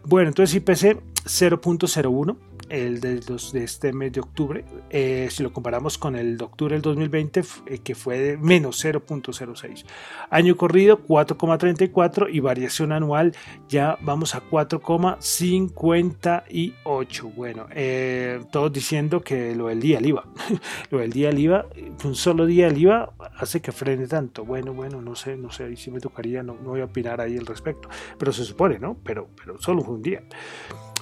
Bueno, 0.03 0.27
entonces 0.29 0.55
IPC 0.55 0.97
0.01 1.25 2.35
el 2.69 2.99
de, 2.99 3.21
los, 3.27 3.53
de 3.53 3.63
este 3.63 3.93
mes 3.93 4.11
de 4.13 4.19
octubre, 4.19 4.65
eh, 4.89 5.27
si 5.31 5.43
lo 5.43 5.53
comparamos 5.53 5.97
con 5.97 6.15
el 6.15 6.37
de 6.37 6.43
octubre 6.43 6.75
del 6.75 6.81
2020, 6.81 7.43
eh, 7.65 7.79
que 7.79 7.95
fue 7.95 8.19
de 8.19 8.37
menos 8.37 8.83
0.06. 8.83 9.85
Año 10.29 10.57
corrido 10.57 10.99
4,34 11.05 12.27
y 12.31 12.39
variación 12.39 12.91
anual 12.91 13.35
ya 13.69 13.97
vamos 14.01 14.35
a 14.35 14.43
4,58. 14.43 17.33
Bueno, 17.35 17.67
eh, 17.71 18.41
todos 18.51 18.71
diciendo 18.71 19.21
que 19.21 19.55
lo 19.55 19.67
del 19.67 19.79
día 19.79 19.97
del 19.97 20.05
IVA, 20.07 20.25
lo 20.91 20.99
del 20.99 21.11
día 21.11 21.29
del 21.29 21.39
IVA, 21.39 21.65
un 22.03 22.15
solo 22.15 22.45
día 22.45 22.67
del 22.67 22.77
IVA 22.77 23.13
hace 23.37 23.61
que 23.61 23.71
frene 23.71 24.07
tanto. 24.07 24.45
Bueno, 24.45 24.73
bueno, 24.73 25.01
no 25.01 25.15
sé, 25.15 25.37
no 25.37 25.51
sé, 25.51 25.65
ahí 25.65 25.75
sí 25.75 25.91
me 25.91 25.99
tocaría, 25.99 26.41
no, 26.43 26.55
voy 26.55 26.81
a 26.81 26.85
opinar 26.85 27.21
ahí 27.21 27.37
al 27.37 27.45
respecto, 27.45 27.89
pero 28.17 28.31
se 28.31 28.43
supone, 28.43 28.79
¿no? 28.79 28.97
Pero, 29.03 29.29
pero 29.35 29.59
solo 29.59 29.83
fue 29.83 29.95
un 29.95 30.01
día. 30.01 30.23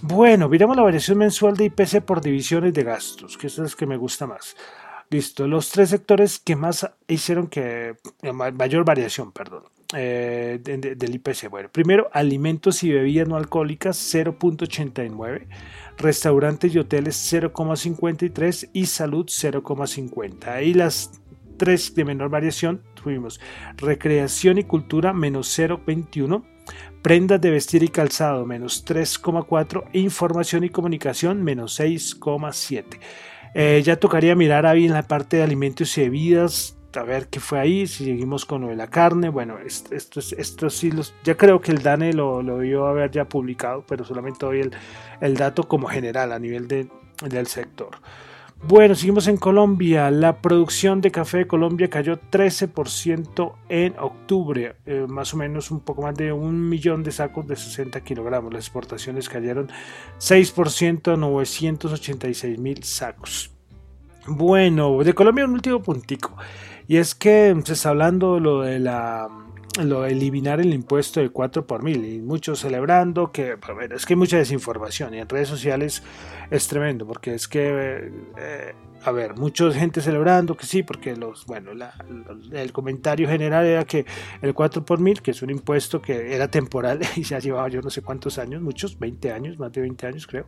Bueno, 0.02 0.50
miramos 0.50 0.76
la 0.76 0.84
variación 0.84 1.18
mensual 1.18 1.56
de 1.56 1.66
IPC 1.66 2.02
por 2.02 2.22
divisiones 2.22 2.74
de 2.74 2.84
gastos, 2.84 3.38
que 3.38 3.48
es 3.48 3.58
la 3.58 3.68
que 3.70 3.86
me 3.86 3.98
gusta 3.98 4.28
más. 4.28 4.56
Listo, 5.10 5.48
los 5.48 5.70
tres 5.70 5.90
sectores 5.90 6.40
que 6.40 6.56
más 6.56 6.90
hicieron 7.08 7.48
que 7.48 7.96
eh, 8.22 8.34
mayor 8.34 8.84
variación, 8.84 9.32
perdón, 9.32 9.64
eh, 9.94 10.60
del 10.62 11.16
IPC. 11.16 11.50
Bueno, 11.50 11.70
primero, 11.72 12.10
alimentos 12.12 12.84
y 12.84 12.92
bebidas 12.92 13.28
no 13.28 13.36
alcohólicas 13.36 13.98
0.89, 14.14 15.48
restaurantes 15.98 16.74
y 16.74 16.80
hoteles 16.80 17.32
0.53 17.32 18.72
y 18.74 18.86
salud 18.88 19.26
0.50. 19.28 20.48
Ahí 20.48 20.74
las 20.74 21.22
tres 21.58 21.94
de 21.96 22.04
menor 22.04 22.30
variación 22.30 22.82
tuvimos 22.96 23.40
recreación 23.78 24.58
y 24.58 24.64
cultura 24.64 25.14
menos 25.14 25.58
0.21 25.58 26.44
Prendas 27.06 27.40
de 27.40 27.52
vestir 27.52 27.84
y 27.84 27.90
calzado 27.90 28.48
menos 28.48 28.84
3,4. 28.84 29.84
Información 29.94 30.64
y 30.64 30.70
comunicación 30.70 31.44
menos 31.44 31.80
6,7. 31.80 32.98
Eh, 33.54 33.84
ya 33.86 33.98
tocaría 33.98 34.34
mirar 34.34 34.66
ahí 34.66 34.86
en 34.86 34.94
la 34.94 35.04
parte 35.04 35.38
de 35.38 35.44
alimentos 35.44 35.96
y 36.00 36.02
bebidas, 36.02 36.76
a 36.96 37.04
ver 37.04 37.28
qué 37.28 37.40
fue 37.40 37.60
ahí, 37.60 37.86
si 37.86 38.06
seguimos 38.06 38.46
con 38.46 38.62
lo 38.62 38.70
de 38.70 38.76
la 38.76 38.88
carne. 38.88 39.30
Bueno, 39.30 39.60
esto, 39.60 39.94
esto, 39.96 40.70
sí, 40.72 40.90
los, 40.90 41.14
ya 41.24 41.38
creo 41.38 41.62
que 41.62 41.70
el 41.74 41.84
DANE 41.84 42.12
lo, 42.12 42.42
lo 42.42 42.58
debió 42.58 42.88
haber 42.88 43.12
ya 43.12 43.30
publicado, 43.30 43.86
pero 43.88 44.04
solamente 44.04 44.44
doy 44.44 44.62
el, 44.62 44.72
el 45.22 45.38
dato 45.38 45.66
como 45.66 45.86
general 45.86 46.32
a 46.32 46.40
nivel 46.40 46.68
de, 46.68 46.90
del 47.30 47.46
sector. 47.46 47.98
Bueno, 48.68 48.96
seguimos 48.96 49.28
en 49.28 49.38
Colombia. 49.38 50.10
La 50.10 50.42
producción 50.42 51.00
de 51.00 51.12
café 51.12 51.38
de 51.38 51.48
Colombia 51.48 51.88
cayó 51.88 52.20
13% 52.20 53.54
en 53.70 53.94
octubre, 54.00 54.76
eh, 54.88 55.06
más 55.08 55.36
o 55.36 55.38
menos 55.38 55.70
un 55.70 55.82
poco 55.82 56.02
más 56.02 56.16
de 56.16 56.32
un 56.32 56.68
millón 56.68 57.04
de 57.04 57.12
sacos 57.12 57.46
de 57.46 57.56
60 57.56 58.02
kilogramos. 58.02 58.52
Las 58.52 58.64
exportaciones 58.64 59.30
cayeron 59.30 59.70
6%, 60.18 61.16
986 61.16 62.58
mil 62.58 62.82
sacos. 62.84 63.52
Bueno, 64.26 64.98
de 65.04 65.14
Colombia 65.14 65.46
un 65.46 65.52
último 65.52 65.84
puntico. 65.84 66.36
Y 66.88 66.98
es 66.98 67.14
que 67.14 67.56
se 67.66 67.74
está 67.74 67.90
hablando 67.90 68.40
lo 68.40 68.62
de 68.62 68.80
la 68.80 69.28
lo 69.84 70.02
de 70.02 70.12
eliminar 70.12 70.60
el 70.62 70.74
impuesto 70.74 71.20
del 71.20 71.32
4 71.32 71.68
por 71.68 71.84
mil 71.84 72.06
y 72.06 72.22
muchos 72.22 72.60
celebrando 72.60 73.32
que 73.32 73.58
es 73.92 74.06
que 74.06 74.14
hay 74.14 74.18
mucha 74.18 74.38
desinformación 74.38 75.14
y 75.14 75.20
en 75.20 75.28
redes 75.28 75.50
sociales 75.50 76.04
es 76.50 76.68
tremendo 76.68 77.06
porque 77.06 77.34
es 77.34 77.48
que 77.48 78.12
eh, 78.38 78.74
a 79.04 79.12
ver 79.12 79.36
mucha 79.36 79.70
gente 79.72 80.02
celebrando 80.02 80.56
que 80.56 80.66
sí 80.66 80.84
porque 80.84 81.16
los 81.16 81.46
bueno 81.46 81.72
el 82.52 82.72
comentario 82.72 83.28
general 83.28 83.66
era 83.66 83.86
que 83.86 84.06
el 84.42 84.54
4 84.54 84.86
por 84.86 85.00
mil 85.00 85.22
que 85.22 85.32
es 85.32 85.42
un 85.42 85.50
impuesto 85.50 86.02
que 86.02 86.34
era 86.34 86.48
temporal 86.48 87.02
y 87.16 87.24
se 87.24 87.36
ha 87.36 87.40
llevado 87.40 87.68
yo 87.68 87.82
no 87.82 87.90
sé 87.90 88.02
cuántos 88.02 88.38
años 88.38 88.62
muchos 88.62 88.98
20 88.98 89.32
años 89.32 89.60
más 89.60 89.72
de 89.74 89.82
20 89.82 90.08
años 90.08 90.28
creo 90.28 90.46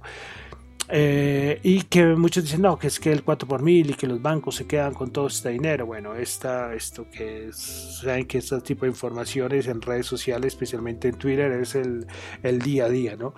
eh, 0.89 1.59
y 1.63 1.83
que 1.83 2.05
muchos 2.15 2.43
dicen, 2.43 2.61
no, 2.61 2.77
que 2.79 2.87
es 2.87 2.99
que 2.99 3.11
el 3.11 3.23
4 3.23 3.47
por 3.47 3.61
mil 3.61 3.89
y 3.89 3.93
que 3.93 4.07
los 4.07 4.21
bancos 4.21 4.55
se 4.55 4.67
quedan 4.67 4.93
con 4.93 5.11
todo 5.11 5.27
este 5.27 5.49
dinero. 5.49 5.85
Bueno, 5.85 6.15
esta, 6.15 6.73
esto 6.73 7.07
que 7.09 7.49
saben 7.51 8.25
que 8.25 8.37
este 8.37 8.59
tipo 8.61 8.85
de 8.85 8.91
informaciones 8.91 9.67
en 9.67 9.81
redes 9.81 10.05
sociales, 10.05 10.53
especialmente 10.53 11.09
en 11.09 11.15
Twitter, 11.15 11.51
es 11.51 11.75
el, 11.75 12.07
el 12.43 12.59
día 12.59 12.85
a 12.85 12.89
día, 12.89 13.15
¿no? 13.15 13.33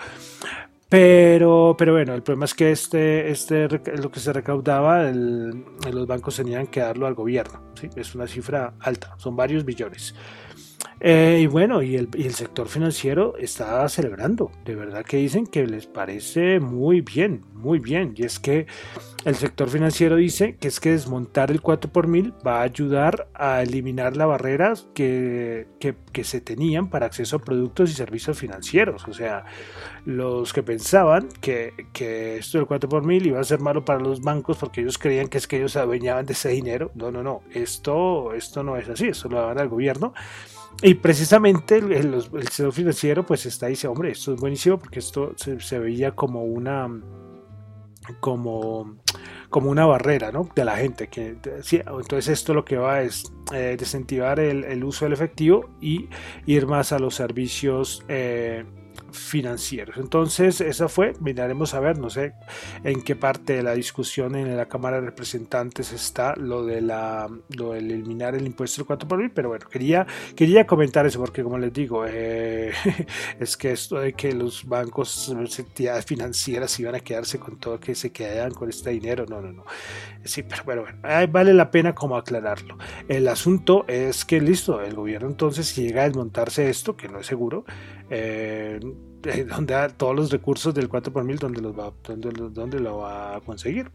Pero, 0.90 1.76
pero 1.78 1.94
bueno, 1.94 2.16
el 2.16 2.24
problema 2.24 2.46
es 2.46 2.56
que 2.56 2.72
este, 2.72 3.30
este 3.30 3.68
lo 3.70 4.12
que 4.12 4.20
se 4.20 4.34
recaudaba, 4.34 5.08
el, 5.08 5.64
los 5.92 6.08
bancos 6.08 6.36
tenían 6.36 6.66
que 6.66 6.80
darlo 6.80 7.06
al 7.06 7.14
gobierno. 7.14 7.62
¿sí? 7.80 7.90
Es 7.96 8.16
una 8.16 8.26
cifra 8.26 8.74
alta, 8.80 9.16
son 9.18 9.36
varios 9.36 9.64
billones. 9.66 10.16
Eh, 11.02 11.40
y 11.44 11.48
bueno, 11.48 11.82
y 11.82 11.96
el, 11.96 12.34
sector 12.34 12.68
financiero 12.68 13.38
está 13.38 13.88
celebrando, 13.88 14.52
de 14.66 14.76
verdad 14.76 15.06
que 15.06 15.16
dicen 15.16 15.48
que 15.48 15.66
les 15.66 15.88
parece 15.88 16.60
muy 16.60 17.00
bien, 17.00 17.46
muy 17.54 17.80
bien. 17.80 18.14
Y 18.18 18.24
es 18.24 18.38
que 18.38 18.68
el 19.24 19.36
sector 19.36 19.70
financiero 19.70 20.18
dice 20.18 20.58
que 20.58 20.68
es 20.68 20.80
que 20.82 20.92
desmontar 20.92 21.52
el 21.52 21.62
4 21.62 21.90
por 21.92 22.08
mil 22.08 22.34
va 22.46 22.60
a 22.60 22.64
ayudar 22.64 23.30
a 23.34 23.62
eliminar 23.62 24.18
las 24.18 24.28
barreras 24.28 24.90
que, 24.94 25.68
que, 25.80 26.24
se 26.24 26.42
tenían 26.42 26.90
para 26.90 27.06
acceso 27.06 27.38
a 27.38 27.40
productos 27.40 27.92
y 27.92 27.94
servicios 27.94 28.38
financieros. 28.38 29.08
O 29.08 29.14
sea, 29.14 29.46
los 30.06 30.52
que 30.52 30.64
pensaban 30.64 31.30
que, 31.40 31.74
que 31.94 32.38
esto 32.38 32.58
del 32.58 32.68
4 32.68 32.90
por 32.90 33.06
mil 33.06 33.26
iba 33.26 33.40
a 33.40 33.44
ser 33.46 33.62
malo 33.62 33.86
para 33.86 34.00
los 34.02 34.20
bancos 34.20 34.58
porque 34.58 34.82
ellos 34.82 34.98
creían 34.98 35.30
que 35.30 35.38
es 35.38 35.48
que 35.48 35.58
ellos 35.58 35.72
se 35.72 35.80
adueñaban 35.80 36.26
de 36.26 36.34
ese 36.34 36.50
dinero. 36.50 36.92
No, 36.94 37.10
no, 37.10 37.24
no, 37.24 37.42
esto, 37.54 38.34
esto 38.34 38.64
no 38.64 38.76
es 38.76 38.90
así, 38.90 39.08
esto 39.08 39.30
lo 39.30 39.40
dar 39.40 39.60
al 39.60 39.70
gobierno. 39.70 40.14
Y 40.82 40.94
precisamente 40.96 41.78
el, 41.78 41.92
el, 41.92 42.22
sector 42.22 42.72
financiero 42.72 43.26
pues 43.26 43.46
está 43.46 43.68
dice, 43.68 43.88
hombre, 43.88 44.12
esto 44.12 44.34
es 44.34 44.40
buenísimo 44.40 44.80
porque 44.80 45.00
esto 45.00 45.34
se, 45.36 45.80
veía 45.80 46.16
como 46.16 46.44
una 46.44 46.90
como, 48.22 48.98
como 49.50 49.70
una 49.70 49.86
barrera 49.86 50.32
¿no? 50.32 50.50
de 50.56 50.66
la 50.66 50.78
gente. 50.78 51.08
Que, 51.08 51.38
entonces 51.72 52.28
esto 52.30 52.54
lo 52.54 52.64
que 52.64 52.78
va 52.78 53.02
es 53.02 53.32
eh, 53.54 53.76
desincentivar 53.78 54.40
el, 54.40 54.64
el, 54.64 54.84
uso 54.84 55.06
del 55.06 55.14
efectivo 55.14 55.70
y 55.82 56.08
ir 56.46 56.66
más 56.66 56.94
a 56.94 57.00
los 57.00 57.14
servicios 57.16 58.04
eh, 58.08 58.64
financieros. 59.12 59.98
Entonces, 59.98 60.62
esa 60.62 60.88
fue, 60.88 61.14
miraremos 61.20 61.74
a 61.74 61.80
ver, 61.80 61.98
no 61.98 62.10
sé 62.10 62.34
en 62.84 63.02
qué 63.04 63.16
parte 63.16 63.54
de 63.54 63.64
la 63.64 63.74
discusión 63.74 64.36
en 64.36 64.56
la 64.56 64.68
Cámara 64.68 65.00
de 65.00 65.08
Representantes 65.08 65.92
está 65.92 66.36
lo 66.36 66.66
de 66.66 66.82
la 66.82 67.30
lo 67.56 67.74
del 67.74 67.92
eliminar 67.92 68.36
el 68.36 68.46
impuesto 68.46 68.82
del 68.82 68.88
4 68.88 69.08
por 69.08 69.20
mil, 69.20 69.32
pero 69.32 69.50
bueno, 69.50 69.68
quería, 69.70 70.06
quería 70.36 70.66
comentar 70.66 71.06
eso 71.06 71.20
porque 71.20 71.44
como 71.44 71.58
les 71.58 71.74
digo, 71.74 72.06
eh, 72.08 72.72
es 73.40 73.58
que 73.58 73.72
esto 73.72 74.00
de 74.00 74.14
que 74.14 74.34
los 74.34 74.66
bancos, 74.66 75.34
entidades 75.58 76.06
financieras 76.06 76.80
iban 76.80 76.96
a 76.96 77.00
quedarse 77.00 77.40
con 77.40 77.58
todo, 77.58 77.80
que 77.80 77.96
se 77.96 78.12
quedan 78.12 78.52
con 78.52 78.70
este 78.70 78.92
dinero, 78.92 79.26
no, 79.28 79.42
no, 79.42 79.52
no. 79.52 79.64
Sí, 80.24 80.44
pero 80.44 80.64
bueno, 80.64 80.84
vale 81.02 81.54
la 81.54 81.72
pena 81.72 81.96
como 81.96 82.18
aclararlo. 82.18 82.78
El 83.08 83.28
asunto 83.28 83.86
es 83.88 84.26
que 84.26 84.42
listo, 84.42 84.82
el 84.82 84.94
gobierno 84.96 85.28
entonces 85.28 85.68
si 85.68 85.84
llega 85.84 86.04
a 86.04 86.06
desmontarse 86.06 86.70
esto, 86.70 86.96
que 86.96 87.08
no 87.08 87.20
es 87.20 87.26
seguro, 87.26 87.66
eh, 88.10 88.60
eh, 88.70 88.80
donde 89.22 89.74
da 89.74 89.90
todos 89.90 90.16
los 90.16 90.32
recursos 90.32 90.74
del 90.74 90.90
4 90.90 91.12
por 91.12 91.24
mil, 91.24 91.38
¿dónde, 91.38 91.62
los 91.62 91.78
va, 91.78 91.92
dónde, 92.08 92.80
lo 92.80 92.98
va 93.00 93.36
a 93.36 93.42
conseguir? 93.42 93.92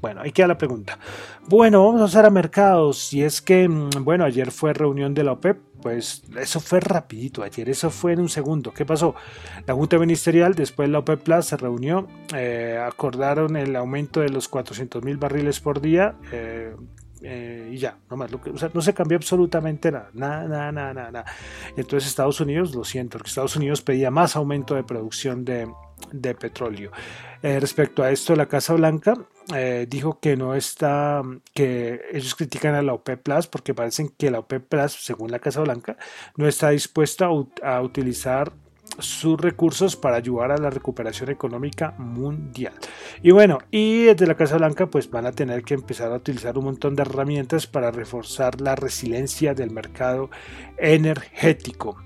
Bueno, 0.00 0.20
ahí 0.22 0.32
queda 0.32 0.48
la 0.48 0.58
pregunta. 0.58 0.98
Bueno, 1.48 1.84
vamos 1.84 2.00
a 2.00 2.04
pasar 2.04 2.26
a 2.26 2.30
mercados. 2.30 3.12
Y 3.12 3.22
es 3.22 3.40
que, 3.40 3.68
mm, 3.68 3.90
bueno, 4.02 4.24
ayer 4.24 4.50
fue 4.50 4.72
reunión 4.72 5.14
de 5.14 5.24
la 5.24 5.32
OPEP 5.32 5.58
pues 5.84 6.22
eso 6.40 6.60
fue 6.60 6.80
rapidito 6.80 7.42
ayer, 7.42 7.68
eso 7.68 7.90
fue 7.90 8.14
en 8.14 8.20
un 8.20 8.30
segundo. 8.30 8.72
¿Qué 8.72 8.86
pasó? 8.86 9.14
La 9.66 9.74
Junta 9.74 9.98
Ministerial, 9.98 10.54
después 10.54 10.88
la 10.88 11.00
OPEP 11.00 11.20
Plus 11.20 11.44
se 11.44 11.58
reunió, 11.58 12.08
eh, 12.34 12.82
acordaron 12.82 13.54
el 13.56 13.76
aumento 13.76 14.20
de 14.20 14.30
los 14.30 14.48
400 14.48 15.04
mil 15.04 15.18
barriles 15.18 15.60
por 15.60 15.82
día. 15.82 16.14
Eh, 16.32 16.74
eh, 17.26 17.70
y 17.72 17.78
ya, 17.78 17.96
no 18.10 18.18
más, 18.18 18.30
lo 18.30 18.40
que, 18.40 18.50
o 18.50 18.58
sea, 18.58 18.70
no 18.74 18.82
se 18.82 18.92
cambió 18.92 19.16
absolutamente 19.16 19.90
nada, 19.90 20.10
nada, 20.12 20.46
nada, 20.46 20.92
nada, 20.92 21.10
nada. 21.10 21.24
Entonces 21.74 22.08
Estados 22.10 22.38
Unidos, 22.40 22.74
lo 22.74 22.84
siento, 22.84 23.16
porque 23.16 23.30
Estados 23.30 23.56
Unidos 23.56 23.80
pedía 23.80 24.10
más 24.10 24.36
aumento 24.36 24.74
de 24.74 24.84
producción 24.84 25.42
de, 25.42 25.66
de 26.12 26.34
petróleo. 26.34 26.90
Eh, 27.42 27.58
respecto 27.60 28.02
a 28.02 28.10
esto, 28.10 28.36
la 28.36 28.46
Casa 28.46 28.74
Blanca 28.74 29.14
eh, 29.54 29.86
dijo 29.88 30.20
que 30.20 30.36
no 30.36 30.54
está, 30.54 31.22
que 31.54 32.02
ellos 32.12 32.34
critican 32.34 32.74
a 32.74 32.82
la 32.82 32.92
OPEP 32.92 33.22
Plus 33.22 33.46
porque 33.46 33.72
parecen 33.72 34.10
que 34.10 34.30
la 34.30 34.40
OPEP 34.40 34.68
Plus, 34.68 34.92
según 34.92 35.30
la 35.30 35.38
Casa 35.38 35.62
Blanca, 35.62 35.96
no 36.36 36.46
está 36.46 36.70
dispuesta 36.70 37.26
a, 37.26 37.76
a 37.76 37.80
utilizar 37.80 38.52
sus 38.98 39.40
recursos 39.40 39.96
para 39.96 40.16
ayudar 40.16 40.52
a 40.52 40.58
la 40.58 40.70
recuperación 40.70 41.30
económica 41.30 41.94
mundial. 41.98 42.74
Y 43.22 43.30
bueno, 43.30 43.58
y 43.70 44.04
desde 44.04 44.26
la 44.26 44.36
Casa 44.36 44.56
Blanca 44.56 44.86
pues 44.86 45.10
van 45.10 45.26
a 45.26 45.32
tener 45.32 45.62
que 45.62 45.74
empezar 45.74 46.12
a 46.12 46.16
utilizar 46.16 46.56
un 46.58 46.64
montón 46.64 46.94
de 46.94 47.02
herramientas 47.02 47.66
para 47.66 47.90
reforzar 47.90 48.60
la 48.60 48.74
resiliencia 48.76 49.54
del 49.54 49.70
mercado 49.70 50.30
energético. 50.76 51.96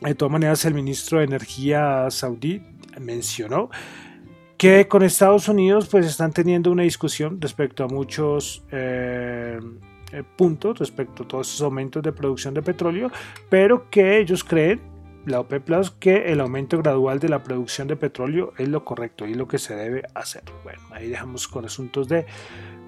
De 0.00 0.14
todas 0.14 0.32
maneras, 0.32 0.64
el 0.64 0.74
ministro 0.74 1.18
de 1.18 1.24
Energía 1.24 2.08
saudí 2.10 2.60
mencionó 3.00 3.70
que 4.56 4.86
con 4.88 5.02
Estados 5.02 5.48
Unidos 5.48 5.88
pues 5.88 6.06
están 6.06 6.32
teniendo 6.32 6.70
una 6.70 6.82
discusión 6.82 7.40
respecto 7.40 7.84
a 7.84 7.88
muchos 7.88 8.64
eh, 8.70 9.58
eh, 10.12 10.22
puntos, 10.36 10.78
respecto 10.78 11.22
a 11.22 11.28
todos 11.28 11.48
esos 11.48 11.62
aumentos 11.62 12.02
de 12.02 12.12
producción 12.12 12.54
de 12.54 12.62
petróleo, 12.62 13.10
pero 13.48 13.88
que 13.90 14.18
ellos 14.18 14.44
creen 14.44 14.91
la 15.26 15.40
OPEP 15.40 15.64
Plus 15.64 15.90
que 15.90 16.32
el 16.32 16.40
aumento 16.40 16.78
gradual 16.78 17.18
de 17.20 17.28
la 17.28 17.42
producción 17.42 17.88
de 17.88 17.96
petróleo 17.96 18.52
es 18.58 18.68
lo 18.68 18.84
correcto 18.84 19.26
y 19.26 19.34
lo 19.34 19.46
que 19.46 19.58
se 19.58 19.74
debe 19.74 20.02
hacer. 20.14 20.42
Bueno, 20.64 20.80
ahí 20.90 21.08
dejamos 21.08 21.48
con 21.48 21.64
asuntos 21.64 22.08
de 22.08 22.26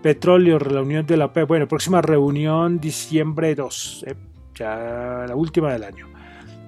petróleo, 0.03 0.59
reunión 0.59 1.07
de 1.07 1.17
la 1.17 1.27
OPEP. 1.27 1.49
Bueno, 1.49 1.69
próxima 1.69 2.03
reunión 2.03 2.79
diciembre 2.79 3.55
2, 3.55 4.05
eh, 4.07 4.15
ya 4.55 5.25
la 5.29 5.37
última 5.37 5.73
del 5.73 5.85
año. 5.85 6.09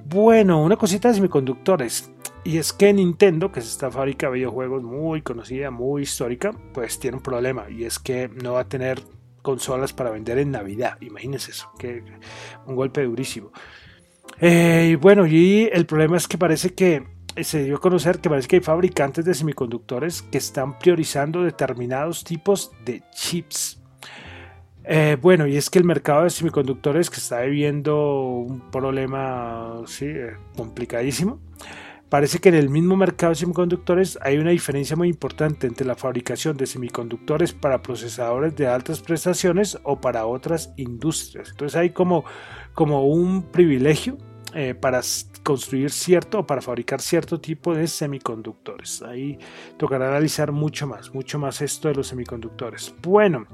Bueno, 0.09 0.63
una 0.63 0.77
cosita 0.77 1.09
de 1.09 1.15
semiconductores. 1.15 2.13
Y 2.45 2.59
es 2.59 2.73
que 2.73 2.93
Nintendo, 2.93 3.51
que 3.51 3.59
es 3.59 3.67
esta 3.67 3.91
fábrica 3.91 4.29
de 4.29 4.35
videojuegos 4.35 4.85
muy 4.85 5.21
conocida, 5.21 5.73
muy 5.73 6.03
histórica, 6.03 6.53
pues 6.73 7.01
tiene 7.01 7.17
un 7.17 7.23
problema. 7.23 7.69
Y 7.69 7.85
es 7.85 7.99
que 7.99 8.29
no 8.29 8.53
va 8.53 8.61
a 8.61 8.69
tener 8.69 9.03
consolas 9.43 9.93
para 9.93 10.11
vender 10.11 10.39
en 10.39 10.53
Navidad. 10.53 10.97
Imagínense 11.01 11.51
eso, 11.51 11.71
que 11.77 12.05
un 12.67 12.77
golpe 12.77 13.03
durísimo. 13.03 13.51
Eh, 14.41 14.91
y 14.93 14.95
bueno, 14.97 15.27
y 15.27 15.69
el 15.73 15.87
problema 15.87 16.17
es 16.17 16.29
que 16.29 16.39
parece 16.39 16.75
que 16.75 17.05
se 17.43 17.65
dio 17.65 17.77
a 17.77 17.81
conocer 17.81 18.19
que 18.21 18.31
parece 18.31 18.49
que 18.49 18.57
hay 18.57 18.63
fabricantes 18.63 19.25
de 19.25 19.35
semiconductores 19.35 20.23
que 20.23 20.39
están 20.39 20.79
priorizando 20.79 21.43
determinados 21.43 22.25
tipos 22.25 22.73
de 22.85 23.03
chips. 23.15 23.81
Eh, 24.85 25.17
bueno, 25.21 25.47
y 25.47 25.57
es 25.57 25.69
que 25.69 25.79
el 25.79 25.85
mercado 25.85 26.25
de 26.25 26.31
semiconductores 26.31 27.11
que 27.11 27.17
está 27.17 27.41
viviendo 27.41 28.21
un 28.21 28.71
problema 28.71 29.83
sí, 29.87 30.07
eh, 30.07 30.37
complicadísimo. 30.57 31.41
Parece 32.09 32.39
que 32.39 32.51
en 32.51 32.55
el 32.55 32.71
mismo 32.71 32.97
mercado 32.97 33.31
de 33.31 33.37
semiconductores 33.37 34.17
hay 34.23 34.39
una 34.39 34.51
diferencia 34.51 34.95
muy 34.95 35.09
importante 35.09 35.67
entre 35.67 35.87
la 35.87 35.97
fabricación 35.97 36.57
de 36.57 36.67
semiconductores 36.67 37.53
para 37.53 37.83
procesadores 37.83 38.55
de 38.55 38.69
altas 38.69 39.01
prestaciones 39.01 39.77
o 39.83 40.01
para 40.01 40.27
otras 40.27 40.73
industrias. 40.77 41.51
Entonces 41.51 41.77
hay 41.77 41.91
como, 41.91 42.25
como 42.75 43.07
un 43.07 43.51
privilegio 43.51 44.19
eh, 44.55 44.75
para 44.75 45.01
construir 45.43 45.91
cierto 45.91 46.41
o 46.41 46.47
para 46.47 46.63
fabricar 46.63 47.01
cierto 47.01 47.41
tipo 47.41 47.75
de 47.75 47.89
semiconductores. 47.89 49.03
Ahí 49.03 49.39
tocará 49.77 50.09
analizar 50.09 50.53
mucho 50.53 50.87
más, 50.87 51.13
mucho 51.13 51.41
más 51.41 51.61
esto 51.61 51.89
de 51.89 51.95
los 51.95 52.07
semiconductores. 52.07 52.95
Bueno, 53.03 53.47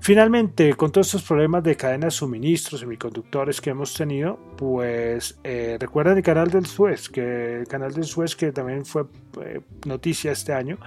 finalmente, 0.00 0.74
con 0.74 0.92
todos 0.92 1.08
estos 1.08 1.22
problemas 1.22 1.62
de 1.62 1.76
cadena 1.76 2.06
de 2.06 2.10
suministro, 2.10 2.78
semiconductores 2.78 3.60
que 3.60 3.70
hemos 3.70 3.94
tenido, 3.94 4.38
pues 4.56 5.38
eh, 5.44 5.76
recuerden 5.80 6.16
el 6.16 6.22
canal 6.22 6.50
del 6.50 6.66
Suez, 6.66 7.08
que 7.08 7.60
el 7.60 7.68
canal 7.68 7.92
del 7.92 8.04
Suez 8.04 8.36
que 8.36 8.52
también 8.52 8.84
fue 8.84 9.04
eh, 9.42 9.60
noticia 9.86 10.32
este 10.32 10.52
año, 10.52 10.78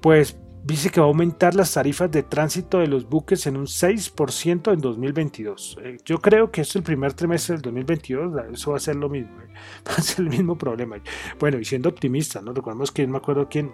pues 0.00 0.36
dice 0.64 0.90
que 0.90 0.98
va 0.98 1.06
a 1.06 1.08
aumentar 1.08 1.54
las 1.54 1.74
tarifas 1.74 2.10
de 2.10 2.22
tránsito 2.22 2.78
de 2.78 2.86
los 2.86 3.08
buques 3.08 3.46
en 3.46 3.56
un 3.56 3.66
6% 3.66 4.72
en 4.72 4.80
2022. 4.80 5.78
Eh, 5.82 5.98
yo 6.04 6.18
creo 6.20 6.50
que 6.50 6.62
es 6.62 6.74
el 6.74 6.82
primer 6.82 7.12
trimestre 7.12 7.54
del 7.54 7.62
2022, 7.62 8.32
eso 8.52 8.70
va 8.70 8.78
a 8.78 8.80
ser 8.80 8.96
lo 8.96 9.08
mismo, 9.08 9.40
eh, 9.42 9.52
va 9.88 9.94
a 9.94 10.00
ser 10.00 10.20
el 10.20 10.30
mismo 10.30 10.56
problema. 10.56 10.96
Bueno, 11.38 11.58
y 11.58 11.64
siendo 11.64 11.90
optimista, 11.90 12.40
¿no? 12.40 12.52
Recordemos 12.52 12.90
que 12.90 13.06
no 13.06 13.12
me 13.12 13.18
acuerdo 13.18 13.48
quién 13.48 13.72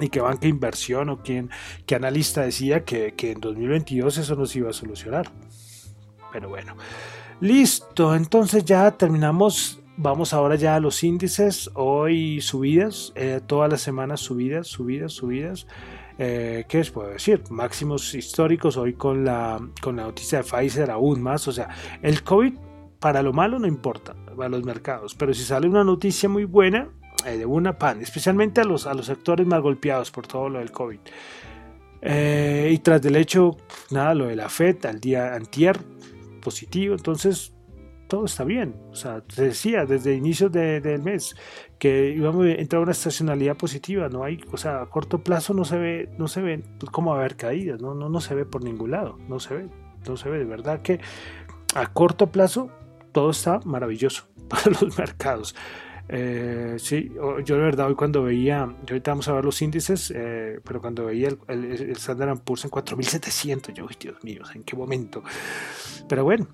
y 0.00 0.08
qué 0.08 0.20
banca 0.20 0.46
inversión 0.46 1.08
o 1.08 1.22
quién, 1.22 1.50
qué 1.86 1.94
analista 1.94 2.42
decía 2.42 2.84
que, 2.84 3.14
que 3.14 3.32
en 3.32 3.40
2022 3.40 4.18
eso 4.18 4.34
nos 4.36 4.54
iba 4.56 4.70
a 4.70 4.72
solucionar. 4.72 5.30
Pero 6.32 6.48
bueno, 6.48 6.76
listo, 7.40 8.14
entonces 8.14 8.64
ya 8.64 8.90
terminamos 8.90 9.80
Vamos 9.98 10.34
ahora 10.34 10.56
ya 10.56 10.74
a 10.74 10.80
los 10.80 11.02
índices. 11.02 11.70
Hoy 11.72 12.42
subidas, 12.42 13.14
eh, 13.14 13.40
todas 13.46 13.70
las 13.70 13.80
semanas 13.80 14.20
subidas, 14.20 14.66
subidas, 14.66 15.12
subidas. 15.12 15.66
Eh, 16.18 16.66
¿Qué 16.68 16.78
les 16.78 16.90
puedo 16.90 17.08
decir? 17.08 17.42
Máximos 17.48 18.14
históricos 18.14 18.76
hoy 18.76 18.92
con 18.92 19.24
la, 19.24 19.58
con 19.80 19.96
la 19.96 20.02
noticia 20.02 20.42
de 20.42 20.44
Pfizer 20.44 20.90
aún 20.90 21.22
más. 21.22 21.48
O 21.48 21.52
sea, 21.52 21.70
el 22.02 22.22
COVID 22.22 22.52
para 23.00 23.22
lo 23.22 23.32
malo 23.32 23.58
no 23.58 23.66
importa 23.66 24.14
a 24.38 24.48
los 24.50 24.64
mercados, 24.64 25.14
pero 25.14 25.32
si 25.32 25.44
sale 25.44 25.66
una 25.66 25.82
noticia 25.82 26.28
muy 26.28 26.44
buena, 26.44 26.90
eh, 27.24 27.38
de 27.38 27.46
una 27.46 27.78
pan, 27.78 28.00
especialmente 28.00 28.60
a 28.60 28.64
los, 28.64 28.86
a 28.86 28.94
los 28.94 29.06
sectores 29.06 29.46
más 29.46 29.60
golpeados 29.60 30.10
por 30.10 30.26
todo 30.26 30.48
lo 30.48 30.58
del 30.58 30.70
COVID. 30.70 30.98
Eh, 32.02 32.70
y 32.72 32.78
tras 32.78 33.02
del 33.02 33.16
hecho, 33.16 33.56
nada, 33.90 34.14
lo 34.14 34.26
de 34.26 34.36
la 34.36 34.48
FED 34.48 34.86
al 34.86 35.00
día 35.00 35.34
antier, 35.34 35.78
positivo, 36.42 36.94
entonces 36.94 37.52
todo 38.08 38.24
está 38.24 38.44
bien. 38.44 38.76
O 38.90 38.94
sea, 38.94 39.22
se 39.28 39.46
decía 39.46 39.84
desde 39.84 40.14
inicios 40.14 40.52
de, 40.52 40.80
del 40.80 41.02
mes 41.02 41.34
que 41.78 42.10
íbamos 42.10 42.46
a 42.46 42.50
entrar 42.50 42.80
a 42.80 42.82
una 42.84 42.92
estacionalidad 42.92 43.56
positiva. 43.56 44.08
No 44.08 44.24
hay, 44.24 44.40
o 44.52 44.56
sea, 44.56 44.82
a 44.82 44.86
corto 44.86 45.22
plazo 45.22 45.54
no 45.54 45.64
se 45.64 45.78
ve, 45.78 46.08
no 46.18 46.28
se 46.28 46.40
ve 46.42 46.62
cómo 46.92 47.14
haber 47.14 47.36
caídas, 47.36 47.80
¿no? 47.80 47.94
No, 47.94 48.08
no 48.08 48.20
se 48.20 48.34
ve 48.34 48.44
por 48.44 48.62
ningún 48.62 48.92
lado, 48.92 49.18
no 49.28 49.40
se 49.40 49.54
ve, 49.54 49.68
no 50.06 50.16
se 50.16 50.28
ve. 50.28 50.38
De 50.38 50.44
verdad 50.44 50.82
que 50.82 51.00
a 51.74 51.92
corto 51.92 52.28
plazo 52.28 52.70
todo 53.12 53.30
está 53.30 53.60
maravilloso 53.64 54.28
para 54.48 54.70
los 54.80 54.96
mercados. 54.98 55.54
Eh, 56.08 56.76
sí, 56.78 57.10
yo 57.44 57.56
de 57.56 57.62
verdad 57.62 57.88
hoy 57.88 57.94
cuando 57.94 58.22
veía, 58.22 58.66
yo 58.84 58.94
ahorita 58.94 59.10
vamos 59.10 59.28
a 59.28 59.32
ver 59.32 59.44
los 59.44 59.60
índices, 59.60 60.12
eh, 60.14 60.60
pero 60.64 60.80
cuando 60.80 61.06
veía 61.06 61.28
el, 61.28 61.38
el, 61.48 61.64
el 61.72 61.90
Standard 61.96 62.40
Poor's 62.40 62.64
en 62.64 62.70
4700, 62.70 63.74
yo, 63.74 63.86
Dios 63.98 64.22
mío, 64.22 64.42
¿en 64.54 64.62
qué 64.62 64.76
momento? 64.76 65.22
Pero 66.08 66.24
bueno, 66.24 66.46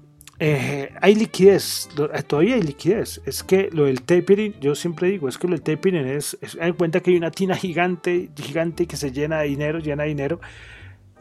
eh, 0.44 0.92
hay 1.00 1.14
liquidez, 1.14 1.88
eh, 2.12 2.22
todavía 2.24 2.56
hay 2.56 2.62
liquidez. 2.62 3.20
Es 3.24 3.44
que 3.44 3.68
lo 3.72 3.84
del 3.84 4.02
tapering, 4.02 4.58
yo 4.60 4.74
siempre 4.74 5.08
digo, 5.08 5.28
es 5.28 5.38
que 5.38 5.46
lo 5.46 5.52
del 5.52 5.62
tapering 5.62 6.04
es, 6.06 6.36
es 6.40 6.58
hay 6.60 6.72
cuenta 6.72 6.98
que 6.98 7.12
hay 7.12 7.16
una 7.16 7.30
tina 7.30 7.54
gigante, 7.54 8.30
gigante 8.34 8.86
que 8.86 8.96
se 8.96 9.12
llena 9.12 9.40
de 9.40 9.48
dinero, 9.48 9.78
llena 9.78 10.02
de 10.02 10.08
dinero. 10.08 10.40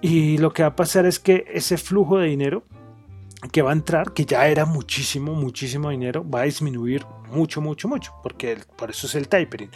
Y 0.02 0.40
lo 0.40 0.52
que 0.54 0.64
va 0.64 0.70
a 0.70 0.76
pasar 0.76 1.06
es 1.06 1.20
que 1.20 1.46
ese 1.54 1.78
flujo 1.78 2.18
de 2.18 2.30
dinero 2.30 2.64
que 3.52 3.62
va 3.62 3.72
a 3.72 3.74
entrar, 3.74 4.14
que 4.14 4.26
ya 4.26 4.48
era 4.48 4.66
muchísimo, 4.66 5.34
muchísimo 5.34 5.90
dinero, 5.90 6.28
va 6.30 6.42
a 6.42 6.44
disminuir 6.44 7.06
mucho, 7.32 7.62
mucho, 7.62 7.88
mucho, 7.88 8.14
porque 8.22 8.58
por 8.78 8.90
eso 8.90 9.08
es 9.08 9.16
el 9.16 9.28
tapering. 9.28 9.72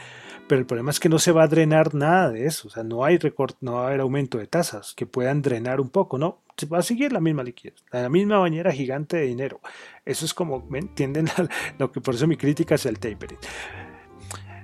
Pero 0.48 0.60
el 0.60 0.68
problema 0.68 0.92
es 0.92 1.00
que 1.00 1.10
no 1.10 1.18
se 1.18 1.32
va 1.32 1.44
a 1.44 1.48
drenar 1.48 1.96
nada 1.96 2.30
de 2.30 2.46
eso, 2.46 2.68
o 2.68 2.72
sea, 2.72 2.84
no 2.84 3.04
hay 3.04 3.18
recorte, 3.18 3.58
no 3.62 3.74
va 3.74 3.86
a 3.86 3.88
haber 3.88 4.02
aumento 4.02 4.38
de 4.38 4.46
tasas 4.46 4.94
que 4.94 5.08
puedan 5.08 5.42
drenar 5.42 5.82
un 5.82 5.90
poco, 5.90 6.18
¿no? 6.18 6.46
se 6.58 6.66
va 6.68 6.80
a 6.80 6.84
seguir 6.84 7.12
la 7.12 7.20
misma 7.20 7.44
liquidez, 7.44 7.84
la 7.92 8.10
misma 8.10 8.38
bañera 8.38 8.72
gigante 8.72 9.18
de 9.18 9.26
dinero. 9.26 9.60
Eso 10.06 10.26
es 10.26 10.34
como, 10.34 10.66
¿me 10.70 10.80
entienden? 10.80 11.28
Lo 11.80 11.92
que 11.92 12.02
por 12.02 12.16
eso 12.16 12.28
mi 12.28 12.38
crítica 12.38 12.76
es 12.76 12.86
el 12.86 12.98
tapering. 13.00 13.40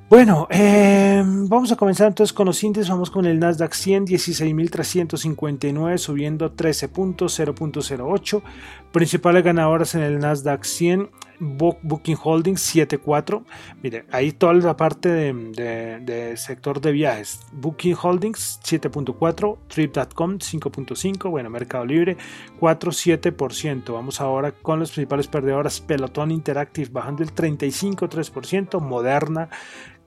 Bueno, 0.10 0.48
eh, 0.50 1.24
vamos 1.26 1.72
a 1.72 1.78
comenzar 1.78 2.10
entonces 2.10 2.34
con 2.34 2.46
los 2.46 2.62
índices. 2.66 2.90
Vamos 2.90 3.10
con 3.10 3.26
el 3.26 3.40
Nasdaq 3.40 3.74
100, 3.74 4.08
16.359, 4.08 5.98
subiendo 5.98 6.52
13 6.52 6.90
puntos, 6.90 7.40
0.08. 7.40 8.42
Principales 8.92 9.44
ganadoras 9.44 9.96
en 9.96 10.02
el 10.02 10.20
Nasdaq 10.20 10.66
100, 10.66 11.10
Booking 11.40 12.18
Holdings 12.22 12.76
7.4. 12.76 13.42
Mire, 13.82 14.04
ahí 14.12 14.34
toda 14.34 14.54
la 14.54 14.76
parte 14.76 15.08
de, 15.10 16.34
sector 16.36 16.82
de 16.82 16.92
viajes. 16.92 17.40
Booking 17.54 17.96
Holdings 18.02 18.60
7.4, 18.64 19.58
Trip.com 19.68 20.40
5.5, 20.40 21.30
bueno, 21.30 21.50
Mercado 21.50 21.86
Libre 21.86 22.18
4.7%. 22.60 23.94
Vamos 23.94 24.20
ahora 24.20 24.52
con 24.52 24.82
las 24.82 24.92
principales 24.92 25.28
perdedoras. 25.28 25.80
Pelotón 25.80 26.32
Interactive 26.32 26.90
bajando 26.92 27.24
el 27.24 27.34
35.3%, 27.34 28.82
Moderna 28.82 29.48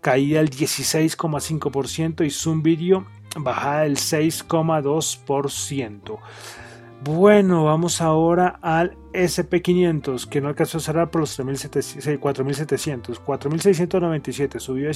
caída 0.02 0.40
el 0.40 0.50
16,5% 0.50 2.26
y 2.26 2.30
Zoom 2.30 2.62
Video 2.62 3.06
bajada 3.36 3.86
el 3.86 3.96
6,2%. 3.96 6.18
Bueno, 7.04 7.64
vamos 7.64 8.00
ahora 8.00 8.58
al 8.62 8.96
SP500 9.12 10.26
que 10.26 10.40
no 10.40 10.48
alcanzó 10.48 10.78
a 10.78 10.80
cerrar 10.80 11.10
por 11.10 11.20
los 11.20 11.38
4.700, 11.38 13.20
4.697 13.22 14.58
subió 14.58 14.88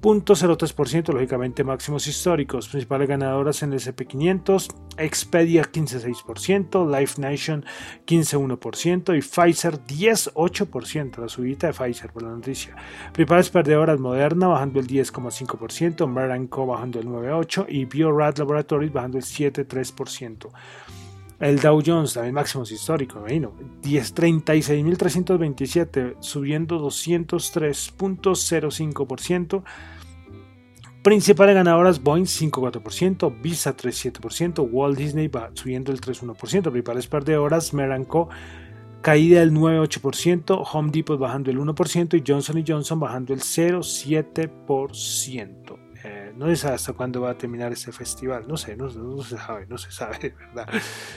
17.03%, 0.00 1.12
lógicamente 1.12 1.64
máximos 1.64 2.06
históricos. 2.06 2.68
Principales 2.68 3.08
ganadoras 3.08 3.62
en 3.62 3.72
el 3.72 3.80
SP500, 3.80 4.68
Expedia 4.96 5.62
15.6%, 5.62 6.98
Life 6.98 7.20
Nation 7.20 7.64
15.1% 8.06 9.16
y 9.16 9.20
Pfizer 9.20 9.80
10.8%, 9.84 11.18
la 11.18 11.28
subida 11.28 11.68
de 11.68 11.74
Pfizer 11.74 12.12
por 12.12 12.22
la 12.22 12.30
noticia. 12.30 12.76
Principales 13.12 13.50
perdedoras 13.50 13.98
Moderna 13.98 14.46
bajando 14.46 14.78
el 14.78 14.86
10.5%, 14.86 16.06
Merck 16.06 16.56
bajando 16.56 17.00
el 17.00 17.06
9.8% 17.06 17.66
y 17.68 17.84
BioRad 17.86 18.38
Laboratories 18.38 18.92
bajando 18.92 19.18
el 19.18 19.24
7.3%. 19.24 20.50
El 21.40 21.58
Dow 21.60 21.82
Jones, 21.84 22.14
también 22.14 22.34
máximos 22.34 22.72
históricos, 22.72 23.20
imagino. 23.20 23.52
36.327, 23.82 26.16
subiendo 26.20 26.80
203.05%. 26.80 29.62
Principales 31.02 31.54
ganadoras 31.54 32.02
Boeing 32.02 32.24
5.4%, 32.24 33.40
Visa 33.40 33.76
3.7%, 33.76 34.68
Walt 34.70 34.98
Disney 34.98 35.28
va 35.28 35.50
subiendo 35.54 35.92
el 35.92 36.00
3.1%. 36.00 36.72
Principales 36.72 37.06
perdedoras 37.06 37.72
Meranco 37.72 38.28
caída 39.00 39.38
del 39.40 39.52
9.8%, 39.52 40.66
Home 40.72 40.90
Depot 40.90 41.16
bajando 41.18 41.52
el 41.52 41.58
1% 41.58 42.18
y 42.18 42.24
Johnson 42.26 42.64
Johnson 42.66 42.98
bajando 42.98 43.32
el 43.32 43.38
0.7%. 43.40 45.67
No 46.36 46.54
sé 46.54 46.68
hasta 46.68 46.92
cuándo 46.92 47.22
va 47.22 47.30
a 47.30 47.38
terminar 47.38 47.72
este 47.72 47.92
festival, 47.92 48.46
no 48.48 48.56
sé, 48.56 48.76
no, 48.76 48.88
se 48.88 49.36
sabe, 49.36 49.66
no 49.66 49.78
se 49.78 49.90
sabe, 49.90 50.34
¿verdad? 50.54 50.68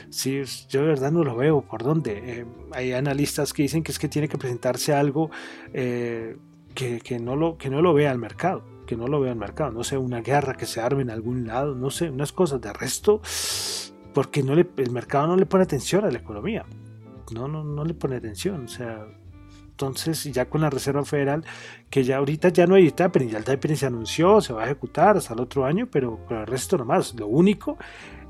Sí, 0.10 0.42
yo 0.70 0.82
de 0.82 0.88
verdad 0.88 1.12
no 1.12 1.24
lo 1.24 1.36
veo, 1.36 1.62
¿por 1.62 1.84
dónde? 1.84 2.22
Eh, 2.24 2.46
hay 2.74 2.94
analistas 2.94 3.54
que 3.54 3.64
dicen 3.64 3.84
que 3.84 3.92
es 3.92 4.00
que 4.00 4.08
tiene 4.08 4.28
que 4.28 4.38
presentarse 4.38 4.94
algo 4.94 5.30
eh, 5.74 6.38
que, 6.74 7.20
no 7.20 7.36
lo, 7.36 7.58
que 7.58 7.70
no 7.70 7.82
lo 7.82 7.94
vea 7.94 8.12
el 8.12 8.18
mercado, 8.18 8.64
que 8.86 8.96
no 8.96 9.08
lo 9.08 9.20
vea 9.20 9.32
el 9.32 9.38
mercado, 9.38 9.72
no 9.72 9.84
sé, 9.84 9.98
una 9.98 10.22
guerra 10.22 10.56
que 10.56 10.66
se 10.66 10.82
arme 10.82 11.02
en 11.02 11.10
algún 11.10 11.48
lado, 11.48 11.76
no 11.76 11.90
sé, 11.90 12.10
unas 12.10 12.32
cosas, 12.32 12.62
de 12.62 12.74
resto, 12.74 13.22
porque 14.14 14.44
no 14.44 14.54
el 14.54 14.92
mercado 14.92 15.28
no 15.28 15.36
le 15.36 15.46
pone 15.46 15.64
atención 15.64 16.06
a 16.06 16.12
la 16.12 16.18
economía, 16.18 16.66
no, 17.34 17.48
no, 17.48 17.64
no 17.64 17.86
le 17.86 17.94
pone 17.94 18.16
atención, 18.16 18.66
o 18.66 18.68
sea, 18.68 19.06
entonces, 19.88 20.24
ya 20.26 20.50
con 20.50 20.62
la 20.62 20.70
Reserva 20.70 21.04
Federal, 21.04 21.44
que 21.90 22.04
ya 22.04 22.18
ahorita 22.18 22.50
ya 22.50 22.68
no 22.68 22.76
hay 22.76 22.92
tapering, 22.92 23.30
ya 23.30 23.38
el 23.38 23.44
tapering 23.44 23.78
se 23.78 23.86
anunció, 23.86 24.42
se 24.42 24.54
va 24.54 24.64
a 24.64 24.66
ejecutar 24.66 25.18
hasta 25.18 25.34
el 25.34 25.40
otro 25.40 25.66
año, 25.66 25.88
pero, 25.92 26.20
pero 26.28 26.42
el 26.42 26.48
resto 26.48 26.78
nomás. 26.78 27.14
Lo 27.16 27.28
único 27.28 27.78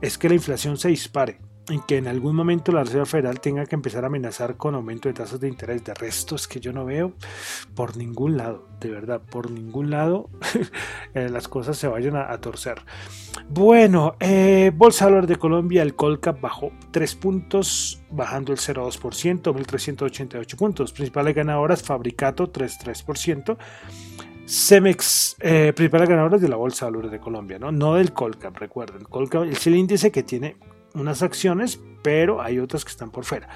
es 0.02 0.18
que 0.18 0.30
la 0.30 0.36
inflación 0.36 0.78
se 0.78 0.90
dispare 0.90 1.51
en 1.70 1.82
que 1.82 1.98
en 1.98 2.08
algún 2.08 2.36
momento 2.36 2.72
la 2.72 2.84
Reserva 2.84 3.06
Federal 3.06 3.40
tenga 3.40 3.66
que 3.66 3.76
empezar 3.76 4.04
a 4.04 4.08
amenazar 4.08 4.58
con 4.58 4.76
aumento 4.76 5.08
de 5.10 5.14
tasas 5.14 5.40
de 5.40 5.48
interés. 5.48 5.84
De 5.84 5.94
resto 5.94 6.36
es 6.36 6.48
que 6.48 6.60
yo 6.60 6.74
no 6.74 6.86
veo 6.86 7.14
por 7.76 7.98
ningún 7.98 8.38
lado, 8.38 8.68
de 8.80 8.90
verdad, 8.90 9.22
por 9.22 9.52
ningún 9.52 9.90
lado 9.90 10.30
eh, 11.14 11.30
las 11.30 11.48
cosas 11.48 11.78
se 11.78 11.88
vayan 11.88 12.16
a, 12.16 12.36
torcer. 12.42 12.82
Bueno, 13.50 14.16
eh, 14.20 14.72
Bolsa 14.76 15.10
de 15.10 15.22
de 15.22 15.36
Colombia, 15.36 15.84
el 15.84 15.96
Colcap 15.96 16.42
bajó 16.42 16.72
3 16.92 17.16
puntos, 17.16 18.02
bajando 18.10 18.52
el 18.52 18.58
0,2%, 18.58 19.54
1.388 19.54 20.56
puntos. 20.58 20.94
Principales 20.94 21.36
ganadoras, 21.36 21.84
Fabricato 21.84 22.52
3,3%. 22.52 23.58
Cemex, 24.48 25.38
eh, 25.40 25.72
principales 25.74 26.10
ganadoras 26.10 26.42
de 26.42 26.50
la 26.50 26.58
Bolsa 26.58 26.86
de 26.86 26.92
Valores 26.92 27.12
de 27.12 27.20
Colombia, 27.20 27.60
¿no? 27.60 27.72
no 27.72 27.96
del 27.96 28.12
Colcap, 28.12 28.58
recuerden. 28.58 29.04
Colcap 29.04 29.44
es 29.44 29.66
el 29.68 29.76
índice 29.76 30.12
que 30.12 30.24
tiene 30.24 30.58
unas 30.94 31.22
acciones, 31.24 31.80
pero 32.02 32.42
hay 32.42 32.60
otras 32.60 32.86
que 32.86 32.92
están 32.92 33.12
por 33.12 33.26
fuera. 33.26 33.50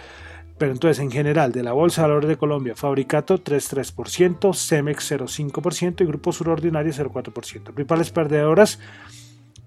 Pero 0.58 0.71
entonces, 0.71 1.00
en 1.00 1.12
general, 1.12 1.52
de 1.52 1.63
la 1.63 1.74
Bolsa 1.74 2.02
de 2.02 2.08
Valores 2.08 2.30
de 2.30 2.38
Colombia, 2.38 2.76
Fabricato 2.76 3.43
3,3%, 3.43 4.54
Cemex 4.54 5.12
0,5% 5.12 6.02
y 6.02 6.06
Grupo 6.06 6.32
Surordinario 6.32 6.93
0,4%. 6.93 7.74
Principales 7.74 8.12
perdedoras, 8.12 8.80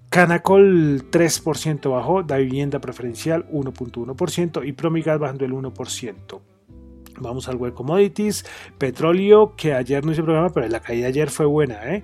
Canacol 0.09 1.11
3% 1.11 1.91
bajó, 1.91 2.23
Da 2.23 2.37
Vivienda 2.37 2.79
Preferencial 2.79 3.47
1.1% 3.51 4.67
y 4.67 4.71
Promigas 4.71 5.19
bajando 5.19 5.45
el 5.45 5.53
1%. 5.53 6.39
Vamos 7.19 7.49
al 7.49 7.57
web 7.57 7.73
commodities, 7.73 8.45
petróleo, 8.77 9.55
que 9.55 9.73
ayer 9.73 10.03
no 10.03 10.11
hice 10.11 10.23
programa, 10.23 10.49
pero 10.49 10.67
la 10.69 10.79
caída 10.79 11.07
ayer 11.07 11.29
fue 11.29 11.45
buena, 11.45 11.93
¿eh? 11.93 12.03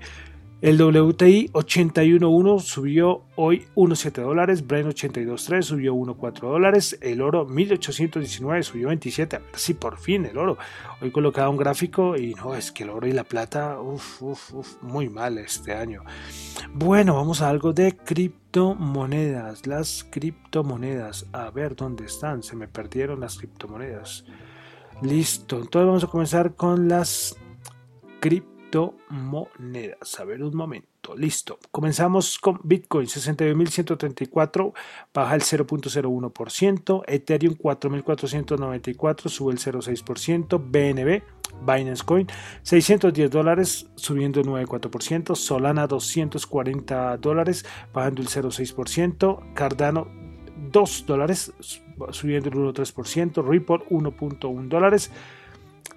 El 0.61 0.81
WTI 0.81 1.49
81.1 1.51 2.59
subió 2.61 3.25
hoy 3.35 3.67
1.7 3.75 4.21
dólares, 4.21 4.65
Brent 4.65 4.87
82.3 4.87 5.61
subió 5.61 5.93
1.4 5.93 6.39
dólares, 6.39 6.97
el 7.01 7.21
oro 7.21 7.45
1819 7.45 8.63
subió 8.63 8.87
27, 8.87 9.35
a 9.35 9.39
ver 9.39 9.49
si 9.55 9.73
por 9.73 9.97
fin 9.97 10.25
el 10.25 10.37
oro. 10.37 10.57
Hoy 11.01 11.11
colocaba 11.11 11.49
un 11.49 11.57
gráfico 11.57 12.15
y 12.15 12.33
no, 12.35 12.55
es 12.55 12.71
que 12.71 12.83
el 12.83 12.89
oro 12.89 13.05
y 13.05 13.11
la 13.11 13.25
plata, 13.25 13.81
uff, 13.81 14.21
uff, 14.21 14.53
uf, 14.53 14.81
muy 14.81 15.09
mal 15.09 15.37
este 15.37 15.73
año. 15.73 16.03
Bueno, 16.73 17.15
vamos 17.15 17.41
a 17.41 17.49
algo 17.49 17.73
de 17.73 17.97
criptomonedas, 17.97 19.67
las 19.67 20.05
criptomonedas, 20.09 21.25
a 21.33 21.51
ver 21.51 21.75
dónde 21.75 22.05
están, 22.05 22.43
se 22.43 22.55
me 22.55 22.69
perdieron 22.69 23.19
las 23.19 23.37
criptomonedas. 23.37 24.23
Listo, 25.01 25.57
entonces 25.57 25.85
vamos 25.85 26.03
a 26.05 26.07
comenzar 26.07 26.55
con 26.55 26.87
las 26.87 27.35
criptomonedas 28.21 28.54
monedas. 29.09 30.19
A 30.19 30.25
ver 30.25 30.43
un 30.43 30.55
momento. 30.55 31.15
Listo. 31.15 31.59
Comenzamos 31.71 32.39
con 32.39 32.59
Bitcoin 32.63 33.07
62.134, 33.07 34.73
baja 35.13 35.35
el 35.35 35.41
0.01%. 35.41 37.03
Ethereum 37.07 37.55
4.494, 37.55 39.29
sube 39.29 39.53
el 39.53 39.59
0.6%. 39.59 40.59
BNB, 40.59 41.21
Binance 41.65 42.03
Coin 42.03 42.27
610 42.63 43.29
dólares, 43.29 43.87
subiendo 43.95 44.39
el 44.39 44.47
9.4%. 44.47 45.35
Solana 45.35 45.85
240 45.85 47.17
dólares, 47.17 47.65
bajando 47.93 48.21
el 48.21 48.27
0.6%. 48.27 49.53
Cardano 49.53 50.07
2 50.71 51.05
dólares, 51.05 51.53
subiendo 52.09 52.49
el 52.49 52.55
1.3%. 52.55 53.47
Ripple 53.47 53.85
1.1 53.89 54.67
dólares 54.67 55.11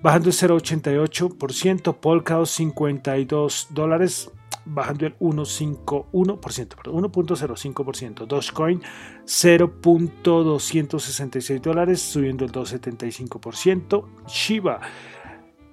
bajando 0.03 0.31
el 0.31 0.35
0,88%, 0.35 1.97
Polkadot 1.97 2.47
52 2.47 3.69
dólares, 3.71 4.31
bajando 4.65 5.07
el 5.07 5.17
1,51%, 5.19 6.07
1.05%, 6.11 8.27
Dogecoin 8.27 8.83
0.266 9.25 11.61
dólares, 11.61 12.01
subiendo 12.01 12.45
el 12.45 12.51
2.75%, 12.53 14.05
Shiba, 14.27 14.81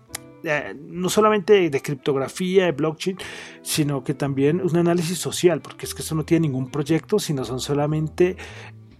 eh, 0.45 0.75
no 0.79 1.09
solamente 1.09 1.69
de 1.69 1.83
criptografía, 1.83 2.67
de 2.67 2.73
blockchain, 2.73 3.19
sino 3.63 4.05
que 4.05 4.15
también 4.15 4.61
un 4.61 4.77
análisis 4.77 5.19
social, 5.19 5.61
porque 5.61 5.87
es 5.87 5.95
que 5.95 6.03
eso 6.03 6.15
no 6.15 6.25
tiene 6.25 6.49
ningún 6.49 6.71
proyecto, 6.71 7.19
sino 7.19 7.45
son 7.45 7.61
solamente 7.61 8.37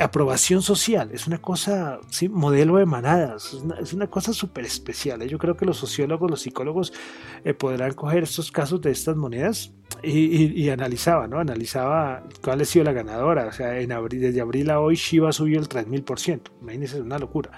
aprobación 0.01 0.63
social, 0.63 1.11
es 1.13 1.27
una 1.27 1.39
cosa, 1.39 1.99
¿sí? 2.09 2.29
modelo 2.29 2.77
de 2.77 2.87
manadas, 2.87 3.57
es 3.81 3.93
una, 3.93 4.07
cosa 4.07 4.33
súper 4.33 4.65
especial. 4.65 5.23
¿eh? 5.23 5.29
Yo 5.29 5.39
creo 5.39 5.57
que 5.57 5.67
los 5.67 5.77
sociólogos, 5.77 6.31
los 6.31 6.43
psicólogos 6.43 6.93
eh, 7.45 7.53
podrán 7.53 7.95
coger 7.95 8.23
estos 8.23 8.53
casos 8.53 8.81
de 8.81 8.93
estas 8.93 9.17
monedas 9.17 9.73
y, 10.03 10.69
analizaba, 10.69 11.27
¿no? 11.27 11.41
Analizaba 11.41 12.23
cuál 12.43 12.61
ha 12.61 12.65
sido 12.65 12.85
la 12.85 12.93
ganadora. 12.93 13.47
O 13.47 13.53
sea, 13.53 13.81
en 13.81 13.91
abril, 13.91 14.21
desde 14.21 14.41
abril 14.41 14.71
a 14.71 14.79
hoy 14.79 14.95
Shiba 14.95 15.33
subió 15.33 15.59
el 15.59 15.69
3000%. 15.69 16.43
Imagínense, 16.61 16.99
es 16.99 17.03
una 17.03 17.19
locura. 17.19 17.51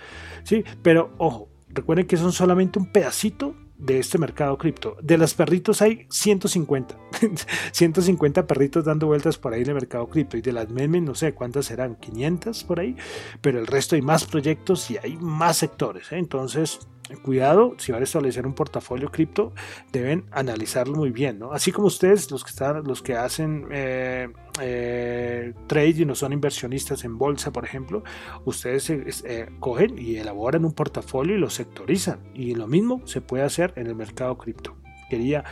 Sí, 0.44 0.64
pero 0.82 1.12
ojo, 1.18 1.50
Recuerden 1.72 2.06
que 2.06 2.16
son 2.16 2.32
solamente 2.32 2.78
un 2.78 2.90
pedacito 2.90 3.54
de 3.80 3.98
este 3.98 4.18
mercado 4.18 4.56
cripto. 4.58 4.96
De 5.02 5.18
los 5.18 5.34
perritos 5.34 5.82
hay 5.82 6.06
150. 6.10 6.96
150 7.72 8.46
perritos 8.46 8.84
dando 8.84 9.06
vueltas 9.06 9.38
por 9.38 9.52
ahí 9.52 9.62
en 9.62 9.68
el 9.68 9.74
mercado 9.74 10.08
cripto. 10.08 10.36
Y 10.36 10.42
de 10.42 10.52
las 10.52 10.68
memes 10.68 11.02
no 11.02 11.14
sé 11.14 11.32
cuántas 11.32 11.66
serán, 11.66 11.96
500 11.96 12.64
por 12.64 12.80
ahí. 12.80 12.96
Pero 13.40 13.58
el 13.58 13.66
resto 13.66 13.96
hay 13.96 14.02
más 14.02 14.24
proyectos 14.24 14.90
y 14.90 14.98
hay 14.98 15.16
más 15.16 15.58
sectores. 15.58 16.10
¿eh? 16.12 16.18
Entonces, 16.18 16.80
cuidado, 17.16 17.74
si 17.78 17.92
van 17.92 18.00
a 18.00 18.04
establecer 18.04 18.46
un 18.46 18.54
portafolio 18.54 19.10
cripto, 19.10 19.52
deben 19.92 20.24
analizarlo 20.30 20.96
muy 20.96 21.10
bien, 21.10 21.38
¿no? 21.38 21.52
Así 21.52 21.72
como 21.72 21.88
ustedes, 21.88 22.30
los 22.30 22.44
que 22.44 22.50
están, 22.50 22.84
los 22.84 23.02
que 23.02 23.14
hacen 23.14 23.66
eh, 23.70 24.28
eh, 24.60 25.54
trade 25.66 26.04
no 26.06 26.14
son 26.14 26.32
inversionistas 26.32 27.04
en 27.04 27.18
bolsa, 27.18 27.52
por 27.52 27.64
ejemplo, 27.64 28.02
ustedes 28.44 28.90
eh, 28.90 29.48
cogen 29.58 29.98
y 29.98 30.16
elaboran 30.16 30.64
un 30.64 30.72
portafolio 30.72 31.36
y 31.36 31.38
lo 31.38 31.50
sectorizan. 31.50 32.20
Y 32.34 32.54
lo 32.54 32.66
mismo 32.66 33.02
se 33.06 33.20
puede 33.20 33.44
hacer 33.44 33.72
en 33.76 33.86
el 33.86 33.94
mercado 33.94 34.36
cripto. 34.38 34.76
Quería 35.08 35.44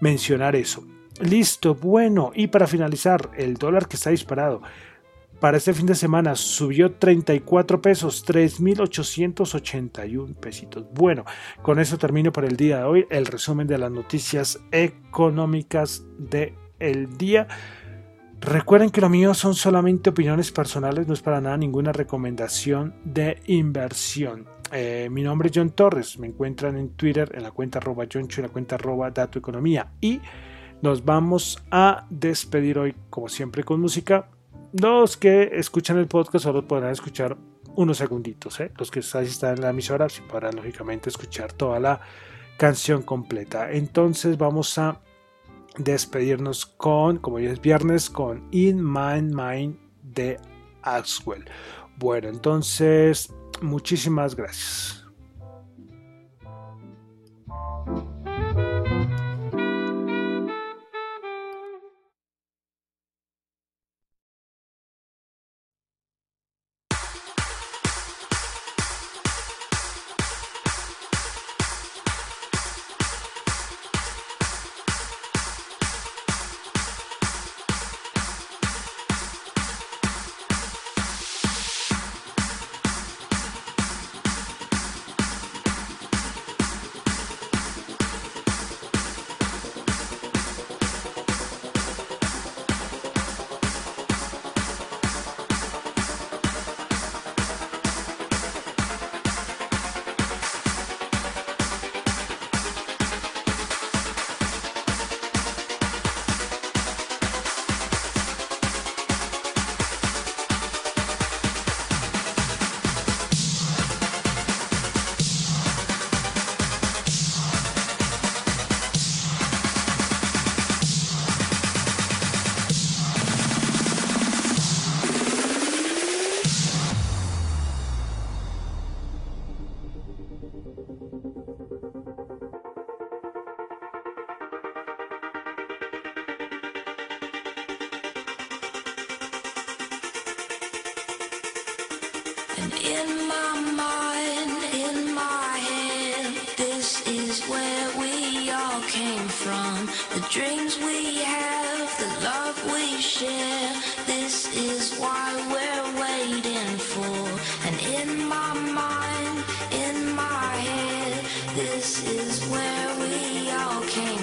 mencionar 0.00 0.56
eso. 0.56 0.84
Listo, 1.20 1.74
bueno, 1.74 2.32
y 2.34 2.48
para 2.48 2.66
finalizar, 2.66 3.30
el 3.36 3.54
dólar 3.54 3.88
que 3.88 3.96
está 3.96 4.10
disparado 4.10 4.60
para 5.40 5.58
este 5.58 5.74
fin 5.74 5.86
de 5.86 5.94
semana 5.94 6.34
subió 6.34 6.92
34 6.92 7.82
pesos, 7.82 8.24
3.881 8.26 10.34
pesitos. 10.34 10.84
Bueno, 10.92 11.24
con 11.62 11.78
eso 11.78 11.98
termino 11.98 12.32
por 12.32 12.44
el 12.44 12.56
día 12.56 12.78
de 12.78 12.84
hoy 12.84 13.06
el 13.10 13.26
resumen 13.26 13.66
de 13.66 13.78
las 13.78 13.90
noticias 13.90 14.60
económicas 14.70 16.04
del 16.18 16.54
el 16.78 17.16
día. 17.16 17.48
Recuerden 18.40 18.90
que 18.90 19.00
lo 19.00 19.08
mío 19.08 19.34
son 19.34 19.54
solamente 19.54 20.10
opiniones 20.10 20.52
personales, 20.52 21.06
no 21.06 21.14
es 21.14 21.22
para 21.22 21.40
nada 21.40 21.56
ninguna 21.56 21.92
recomendación 21.92 22.94
de 23.04 23.40
inversión. 23.46 24.46
Eh, 24.72 25.08
mi 25.10 25.22
nombre 25.22 25.48
es 25.48 25.56
John 25.56 25.70
Torres, 25.70 26.18
me 26.18 26.26
encuentran 26.26 26.76
en 26.76 26.90
Twitter 26.90 27.30
en 27.34 27.42
la 27.42 27.50
cuenta 27.50 27.78
arroba 27.78 28.04
Johncho, 28.12 28.40
en 28.40 28.46
la 28.46 28.52
cuenta 28.52 28.74
arroba 28.74 29.10
Dato 29.10 29.38
Economía 29.38 29.92
y 30.00 30.20
nos 30.82 31.04
vamos 31.04 31.58
a 31.70 32.06
despedir 32.10 32.78
hoy 32.78 32.94
como 33.10 33.28
siempre 33.28 33.64
con 33.64 33.80
música 33.80 34.28
los 34.72 35.16
que 35.16 35.50
escuchan 35.54 35.96
el 35.98 36.06
podcast 36.06 36.44
solo 36.44 36.66
podrán 36.66 36.90
escuchar 36.90 37.36
unos 37.76 37.98
segunditos. 37.98 38.60
¿eh? 38.60 38.72
Los 38.76 38.90
que 38.90 39.00
están 39.00 39.54
en 39.54 39.60
la 39.62 39.70
emisora 39.70 40.08
sí 40.08 40.22
podrán 40.22 40.56
lógicamente 40.56 41.08
escuchar 41.08 41.52
toda 41.52 41.80
la 41.80 42.00
canción 42.58 43.02
completa. 43.02 43.70
Entonces 43.72 44.36
vamos 44.36 44.76
a 44.78 45.00
despedirnos 45.78 46.66
con, 46.66 47.18
como 47.18 47.38
ya 47.38 47.50
es 47.50 47.60
viernes, 47.60 48.10
con 48.10 48.48
In 48.50 48.82
My 48.82 49.22
Mind 49.22 49.76
de 50.02 50.38
Axwell. 50.82 51.44
Bueno, 51.98 52.28
entonces 52.28 53.32
muchísimas 53.62 54.34
gracias. 54.34 54.95